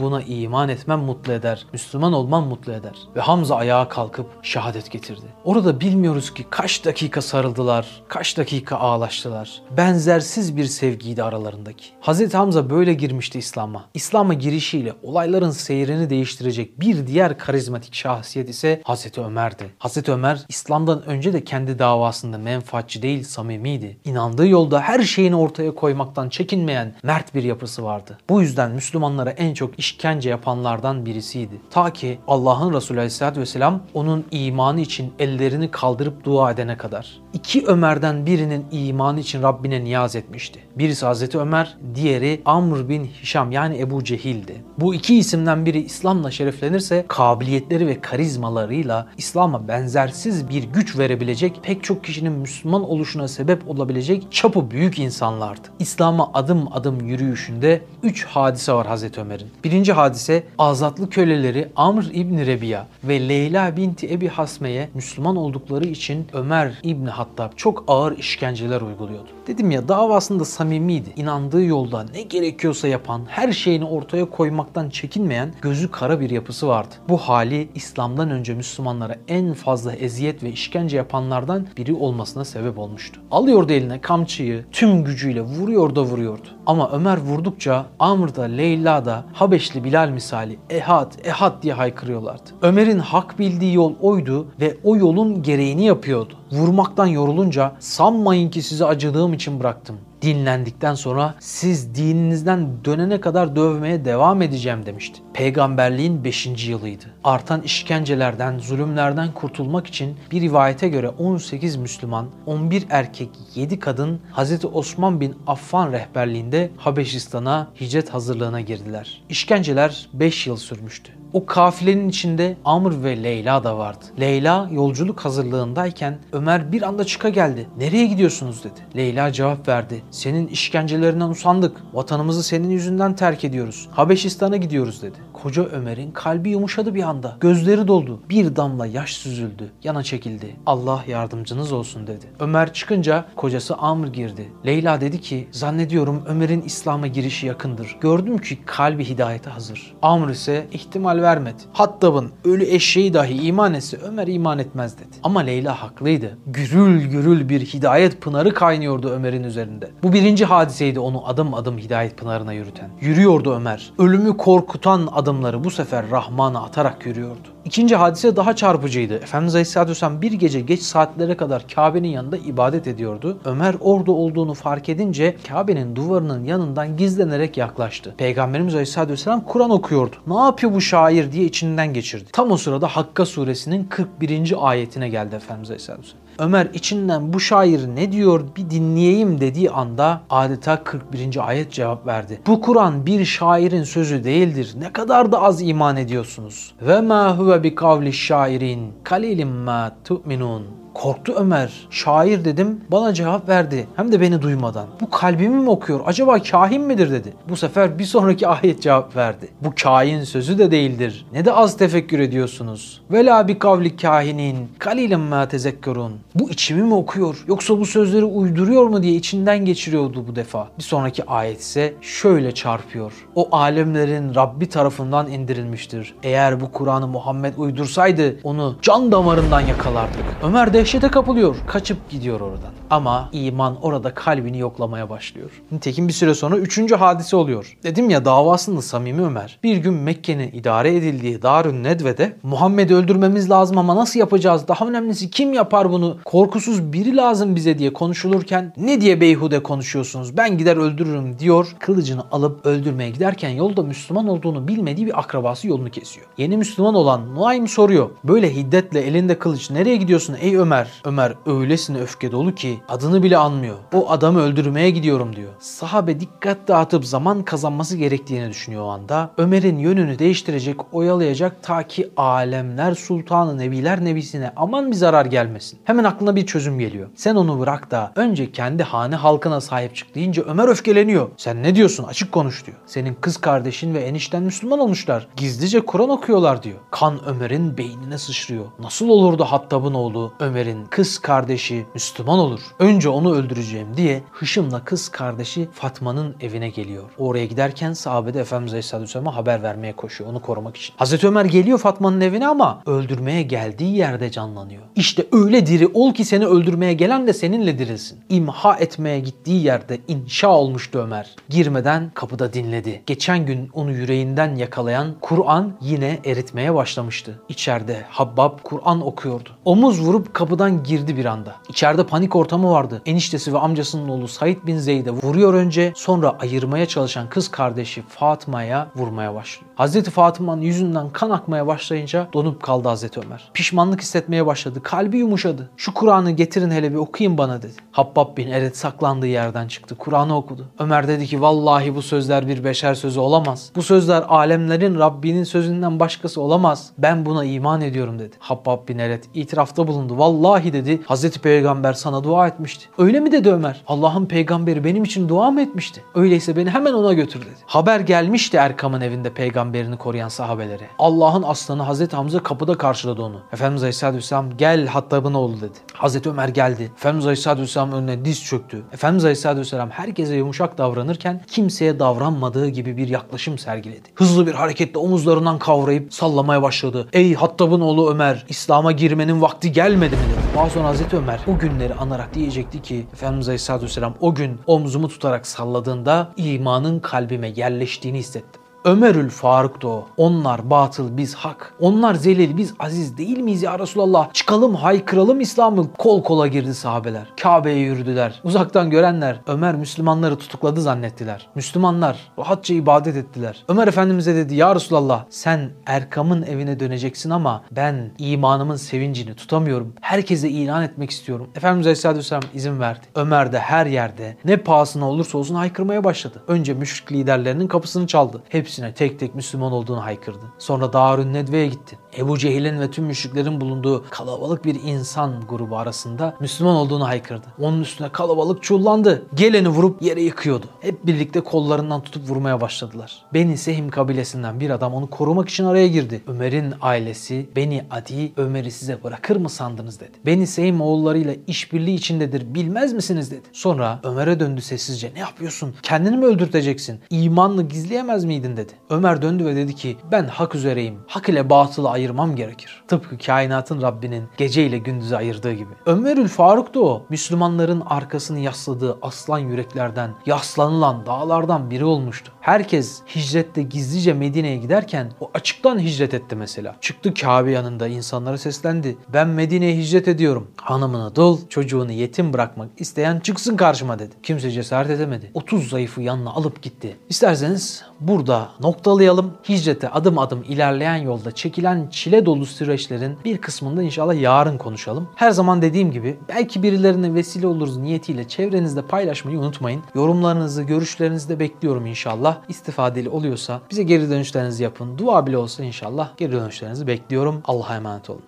[0.00, 1.66] buna iman etmem mutlu eder.
[1.72, 2.98] Müslüman olmam mutlu eder.
[3.16, 5.26] Ve Hamza ayağa kalkıp şehadet getirdi.
[5.44, 9.62] Orada bilmiyoruz ki kaç dakika sarıldılar, kaç dakika ağlaştılar.
[9.76, 11.84] Benzersiz bir sevgiydi aralarındaki.
[12.00, 13.84] Hazreti Hamza böyle girmişti İslam'a.
[13.94, 19.64] İslam'a girişiyle olayların seyrini değiştirecek bir diğer karizmatik şahsiyet ise Hazreti Ömer'di.
[19.78, 23.98] Hazreti Ömer İslam'dan önce de kendi davasında menfaatçi değil samimiydi.
[24.04, 28.18] İnandığı yolda her şeyini ortaya koymaktan çekinmeyen mert bir yapısı vardı.
[28.28, 31.60] Bu yüzden Müslümanlara en çok işkence yapanlardan birisiydi.
[31.70, 37.20] Ta ki Allah'ın Resulü Aleyhisselatü Vesselam onun imanı için ellerini kaldırıp dua edene kadar.
[37.32, 40.60] İki Ömer'den birinin imanı için Rabbine niyaz etmişti.
[40.78, 44.64] Birisi Hazreti Ömer, diğeri Amr bin Hişam yani Ebu Cehil'di.
[44.78, 51.84] Bu iki isimden biri İslam'la şereflenirse kabiliyetleri ve karizmalarıyla İslam'a benzersiz bir güç verebilecek pek
[51.84, 55.68] çok kişinin Müslüman oluşuna sebep olabilecek çapı büyük insanlardı.
[55.78, 59.46] İslam'a adım adım yürüyüşünde üç hadise var Hazreti Ömer'in.
[59.64, 66.26] Birinci hadise azatlı köleleri Amr İbni Rebiya ve Leyla binti Ebi Hasme'ye Müslüman oldukları için
[66.32, 69.28] Ömer İbni Hattab çok ağır işkenceler uyguluyordu.
[69.46, 71.08] Dedim ya davasında samimiydi.
[71.16, 76.94] İnandığı yolda ne gerekiyorsa yapan, her şeyini ortaya koymaktan çekinmeyen, gözü kara bir yapısı vardı.
[77.08, 83.20] Bu hali İslam'dan önce Müslümanlara en fazla eziyet ve işkence yapanlardan biri olmasına sebep olmuştu.
[83.30, 86.48] Alıyordu eline kamçıyı, tüm gücüyle vuruyor da vuruyordu.
[86.66, 92.50] Ama Ömer vurdukça Amr'da, Leyla'da Habeşli Bilal misali ehad, ehad diye haykırıyorlardı.
[92.62, 96.34] Ömer'in hak bildiği yol oydu ve o yolun gereğini yapıyordu.
[96.52, 99.98] Vurmaktan yorulunca sanmayın ki size acıdığım için bıraktım.
[100.22, 105.22] Dinlendikten sonra siz dininizden dönene kadar dövmeye devam edeceğim demişti.
[105.34, 106.68] Peygamberliğin 5.
[106.68, 107.04] yılıydı.
[107.24, 114.64] Artan işkencelerden, zulümlerden kurtulmak için bir rivayete göre 18 Müslüman, 11 erkek, 7 kadın Hz.
[114.72, 119.22] Osman bin Affan rehberliğinde Habeşistan'a hicret hazırlığına girdiler.
[119.28, 121.12] İşkenceler 5 yıl sürmüştü.
[121.32, 124.04] O kafilenin içinde Amr ve Leyla da vardı.
[124.20, 127.66] Leyla yolculuk hazırlığındayken Ömer bir anda çıka geldi.
[127.78, 128.80] Nereye gidiyorsunuz dedi.
[128.96, 130.02] Leyla cevap verdi.
[130.12, 131.76] Senin işkencelerinden usandık.
[131.92, 133.88] Vatanımızı senin yüzünden terk ediyoruz.
[133.92, 135.18] Habeşistan'a gidiyoruz dedi.
[135.32, 137.36] Koca Ömer'in kalbi yumuşadı bir anda.
[137.40, 138.20] Gözleri doldu.
[138.30, 139.72] Bir damla yaş süzüldü.
[139.84, 140.56] Yana çekildi.
[140.66, 142.26] Allah yardımcınız olsun dedi.
[142.40, 144.52] Ömer çıkınca kocası Amr girdi.
[144.66, 147.96] Leyla dedi ki zannediyorum Ömer'in İslam'a girişi yakındır.
[148.00, 149.94] Gördüm ki kalbi hidayete hazır.
[150.02, 151.62] Amr ise ihtimal vermedi.
[151.72, 155.16] Hattab'ın ölü eşeği dahi iman etse Ömer iman etmez dedi.
[155.22, 156.38] Ama Leyla haklıydı.
[156.46, 159.90] Gürül gürül bir hidayet pınarı kaynıyordu Ömer'in üzerinde.
[160.02, 162.90] Bu birinci hadiseydi onu adım adım hidayet pınarına yürüten.
[163.00, 163.92] Yürüyordu Ömer.
[163.98, 167.51] Ölümü korkutan adımları bu sefer Rahman'a atarak yürüyordu.
[167.64, 169.14] İkinci hadise daha çarpıcıydı.
[169.14, 173.38] Efendimiz Aleyhisselatü Vesselam bir gece geç saatlere kadar Kabe'nin yanında ibadet ediyordu.
[173.44, 178.14] Ömer orada olduğunu fark edince Kabe'nin duvarının yanından gizlenerek yaklaştı.
[178.18, 180.16] Peygamberimiz Aleyhisselatü Vesselam Kur'an okuyordu.
[180.26, 182.24] Ne yapıyor bu şair diye içinden geçirdi.
[182.32, 184.54] Tam o sırada Hakka suresinin 41.
[184.68, 186.22] ayetine geldi Efendimiz Aleyhisselatü Vesselam.
[186.38, 191.48] Ömer içinden bu şair ne diyor bir dinleyeyim dediği anda adeta 41.
[191.48, 192.40] ayet cevap verdi.
[192.46, 194.74] Bu Kur'an bir şairin sözü değildir.
[194.78, 196.74] Ne kadar da az iman ediyorsunuz.
[196.82, 200.64] Ve ma bi kavli şairin kalilim ma tu'minun.
[200.94, 201.72] Korktu Ömer.
[201.90, 202.80] Şair dedim.
[202.90, 203.86] Bana cevap verdi.
[203.96, 204.86] Hem de beni duymadan.
[205.00, 206.00] Bu kalbimi mi okuyor?
[206.06, 207.32] Acaba kahin midir dedi.
[207.48, 209.48] Bu sefer bir sonraki ayet cevap verdi.
[209.60, 211.26] Bu kahin sözü de değildir.
[211.32, 213.02] Ne de az tefekkür ediyorsunuz.
[213.10, 216.12] Vela bi kavli kahinin kalilen ma tezekkerun.
[216.34, 217.44] Bu içimi mi okuyor?
[217.48, 220.68] Yoksa bu sözleri uyduruyor mu diye içinden geçiriyordu bu defa.
[220.78, 223.12] Bir sonraki ayet ise şöyle çarpıyor.
[223.34, 226.14] O alemlerin Rabbi tarafından indirilmiştir.
[226.22, 230.24] Eğer bu Kur'an'ı Muhammed uydursaydı onu can damarından yakalardık.
[230.42, 231.56] Ömer dehşete kapılıyor.
[231.66, 232.72] Kaçıp gidiyor oradan.
[232.90, 235.50] Ama iman orada kalbini yoklamaya başlıyor.
[235.72, 237.76] Nitekim bir süre sonra üçüncü hadise oluyor.
[237.82, 239.58] Dedim ya davasında samimi Ömer.
[239.62, 244.68] Bir gün Mekke'nin idare edildiği Darün Nedve'de Muhammed'i öldürmemiz lazım ama nasıl yapacağız?
[244.68, 246.18] Daha önemlisi kim yapar bunu?
[246.24, 250.36] Korkusuz biri lazım bize diye konuşulurken ne diye beyhude konuşuyorsunuz?
[250.36, 251.76] Ben gider öldürürüm diyor.
[251.78, 256.26] Kılıcını alıp öldürmeye giderken yolda Müslüman olduğunu bilmediği bir akrabası yolunu kesiyor.
[256.38, 258.10] Yeni Müslüman olan Nuaym soruyor.
[258.24, 260.71] Böyle hiddetle elinde kılıç nereye gidiyorsun ey Ömer?
[261.04, 263.76] Ömer öylesine öfke dolu ki adını bile anmıyor.
[263.94, 265.52] O adamı öldürmeye gidiyorum diyor.
[265.58, 269.30] Sahabe dikkat dağıtıp zaman kazanması gerektiğini düşünüyor o anda.
[269.38, 275.78] Ömer'in yönünü değiştirecek, oyalayacak ta ki alemler sultanı nebiler nebisine aman bir zarar gelmesin.
[275.84, 277.08] Hemen aklına bir çözüm geliyor.
[277.14, 281.28] Sen onu bırak da önce kendi hane halkına sahip çık deyince Ömer öfkeleniyor.
[281.36, 282.76] Sen ne diyorsun açık konuş diyor.
[282.86, 285.28] Senin kız kardeşin ve enişten Müslüman olmuşlar.
[285.36, 286.78] Gizlice Kur'an okuyorlar diyor.
[286.90, 288.64] Kan Ömer'in beynine sıçrıyor.
[288.78, 292.60] Nasıl olurdu Hattab'ın oğlu Ömer'in kız kardeşi Müslüman olur.
[292.78, 297.04] Önce onu öldüreceğim diye hışımla kız kardeşi Fatma'nın evine geliyor.
[297.18, 300.94] Oraya giderken sahabede Efendimiz Aleyhisselatü Vesselam'a haber vermeye koşuyor onu korumak için.
[300.96, 304.82] Hazreti Ömer geliyor Fatma'nın evine ama öldürmeye geldiği yerde canlanıyor.
[304.96, 308.18] İşte öyle diri ol ki seni öldürmeye gelen de seninle dirilsin.
[308.28, 311.36] İmha etmeye gittiği yerde inşa olmuştu Ömer.
[311.48, 313.02] Girmeden kapıda dinledi.
[313.06, 317.40] Geçen gün onu yüreğinden yakalayan Kur'an yine eritmeye başlamıştı.
[317.48, 319.48] İçeride Habbab Kur'an okuyordu.
[319.64, 321.54] Omuz vurup kapıdan girdi bir anda.
[321.68, 323.02] İçeride panik ortamı vardı.
[323.06, 328.88] Eniştesi ve amcasının oğlu Said bin Zeyd'e vuruyor önce sonra ayırmaya çalışan kız kardeşi Fatma'ya
[328.96, 329.72] vurmaya başlıyor.
[329.74, 333.50] Hazreti Fatıma'nın yüzünden kan akmaya başlayınca donup kaldı Hazreti Ömer.
[333.54, 334.82] Pişmanlık hissetmeye başladı.
[334.82, 335.70] Kalbi yumuşadı.
[335.76, 337.72] Şu Kur'an'ı getirin hele bir okuyun bana dedi.
[337.92, 339.94] Habbab bin Eret saklandığı yerden çıktı.
[339.98, 340.66] Kur'an'ı okudu.
[340.78, 343.72] Ömer dedi ki vallahi bu sözler bir beşer sözü olamaz.
[343.76, 346.90] Bu sözler alemlerin Rabbinin sözünden başkası olamaz.
[346.98, 348.36] Ben buna iman ediyorum dedi.
[348.38, 350.18] Habbab bin Eret itirafta bulundu.
[350.18, 352.86] Vallahi dedi Hazreti Peygamber sana dua etmişti.
[352.98, 353.82] Öyle mi dedi Ömer?
[353.86, 356.04] Allah'ın peygamberi benim için dua mı etmişti?
[356.14, 357.56] Öyleyse beni hemen ona götür dedi.
[357.66, 360.86] Haber gelmişti Erkam'ın evinde peygamberini koruyan sahabelere.
[360.98, 363.40] Allah'ın aslanı Hazreti Hamza kapıda karşıladı onu.
[363.52, 365.78] Efendimiz Aleyhisselatü Vesselam gel Hattab'ın oğlu dedi.
[365.92, 366.90] Hazreti Ömer geldi.
[366.96, 368.82] Efendimiz Aleyhisselatü Vesselam önüne diz çöktü.
[368.92, 374.08] Efendimiz Aleyhisselatü Vesselam herkese yumuşak davranırken kimseye davranmadığı gibi bir yaklaşım sergiledi.
[374.14, 377.08] Hızlı bir hareketle omuzlarından kavrayıp sallamaya başladı.
[377.12, 380.31] Ey Hattab'ın oğlu Ömer İslam'a girmenin vakti gelmedi mi.
[380.56, 385.08] Daha sonra Hazreti Ömer o günleri anarak diyecekti ki Efendimiz Aleyhisselatü Vesselam o gün omzumu
[385.08, 388.61] tutarak salladığında imanın kalbime yerleştiğini hissettim.
[388.84, 390.08] Ömerül Faruk da o.
[390.16, 391.74] Onlar batıl, biz hak.
[391.80, 394.32] Onlar zelil, biz aziz değil miyiz ya Resulallah?
[394.32, 395.92] Çıkalım, haykıralım İslam'ı.
[395.98, 397.32] Kol kola girdi sahabeler.
[397.40, 398.40] Kabe'ye yürüdüler.
[398.44, 401.48] Uzaktan görenler Ömer Müslümanları tutukladı zannettiler.
[401.54, 403.64] Müslümanlar rahatça ibadet ettiler.
[403.68, 409.94] Ömer Efendimiz'e dedi ya Resulallah sen Erkam'ın evine döneceksin ama ben imanımın sevincini tutamıyorum.
[410.00, 411.50] Herkese ilan etmek istiyorum.
[411.56, 413.06] Efendimiz Aleyhisselatü Vesselam izin verdi.
[413.14, 416.42] Ömer de her yerde ne pahasına olursa olsun haykırmaya başladı.
[416.48, 418.42] Önce müşrik liderlerinin kapısını çaldı.
[418.48, 420.52] Hepsi hepsine tek tek Müslüman olduğunu haykırdı.
[420.58, 421.98] Sonra Darün Nedve'ye gitti.
[422.18, 427.46] Ebu Cehil'in ve tüm müşriklerin bulunduğu kalabalık bir insan grubu arasında Müslüman olduğunu haykırdı.
[427.60, 429.26] Onun üstüne kalabalık çullandı.
[429.34, 430.66] Geleni vurup yere yıkıyordu.
[430.80, 433.24] Hep birlikte kollarından tutup vurmaya başladılar.
[433.34, 436.22] Beni Sehim kabilesinden bir adam onu korumak için araya girdi.
[436.26, 440.12] Ömer'in ailesi Beni Adi Ömer'i size bırakır mı sandınız dedi.
[440.26, 443.42] Beni Sehim oğullarıyla işbirliği içindedir bilmez misiniz dedi.
[443.52, 445.74] Sonra Ömer'e döndü sessizce ne yapıyorsun?
[445.82, 447.00] Kendini mi öldürteceksin?
[447.10, 448.72] İmanını gizleyemez miydin dedi.
[448.90, 450.98] Ömer döndü ve dedi ki ben hak üzereyim.
[451.06, 452.82] Hak ile batılı ayırmam gerekir.
[452.88, 455.70] Tıpkı kainatın Rabbinin gece ile gündüzü ayırdığı gibi.
[455.86, 457.02] Ömerül Faruk da o.
[457.08, 462.32] Müslümanların arkasını yasladığı aslan yüreklerden, yaslanılan dağlardan biri olmuştu.
[462.40, 466.76] Herkes hicrette gizlice Medine'ye giderken o açıktan hicret etti mesela.
[466.80, 468.96] Çıktı Kabe yanında insanlara seslendi.
[469.08, 470.50] Ben Medine'ye hicret ediyorum.
[470.56, 474.14] Hanımını dul, çocuğunu yetim bırakmak isteyen çıksın karşıma dedi.
[474.22, 475.30] Kimse cesaret edemedi.
[475.34, 476.96] 30 zayıfı yanına alıp gitti.
[477.08, 479.34] İsterseniz burada noktalayalım.
[479.48, 485.08] Hicrete adım adım ilerleyen yolda çekilen çile dolu süreçlerin bir kısmında inşallah yarın konuşalım.
[485.14, 489.82] Her zaman dediğim gibi belki birilerine vesile oluruz niyetiyle çevrenizde paylaşmayı unutmayın.
[489.94, 492.38] Yorumlarınızı, görüşlerinizi de bekliyorum inşallah.
[492.48, 494.98] İstifadeli oluyorsa bize geri dönüşlerinizi yapın.
[494.98, 497.42] Dua bile olsa inşallah geri dönüşlerinizi bekliyorum.
[497.44, 498.22] Allah'a emanet olun.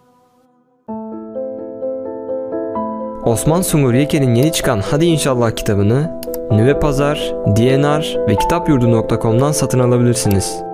[3.25, 10.74] Osman Sungur Yeke'nin yeni çıkan Hadi İnşallah kitabını Nüve Pazar, DNR ve kitapyurdu.com'dan satın alabilirsiniz.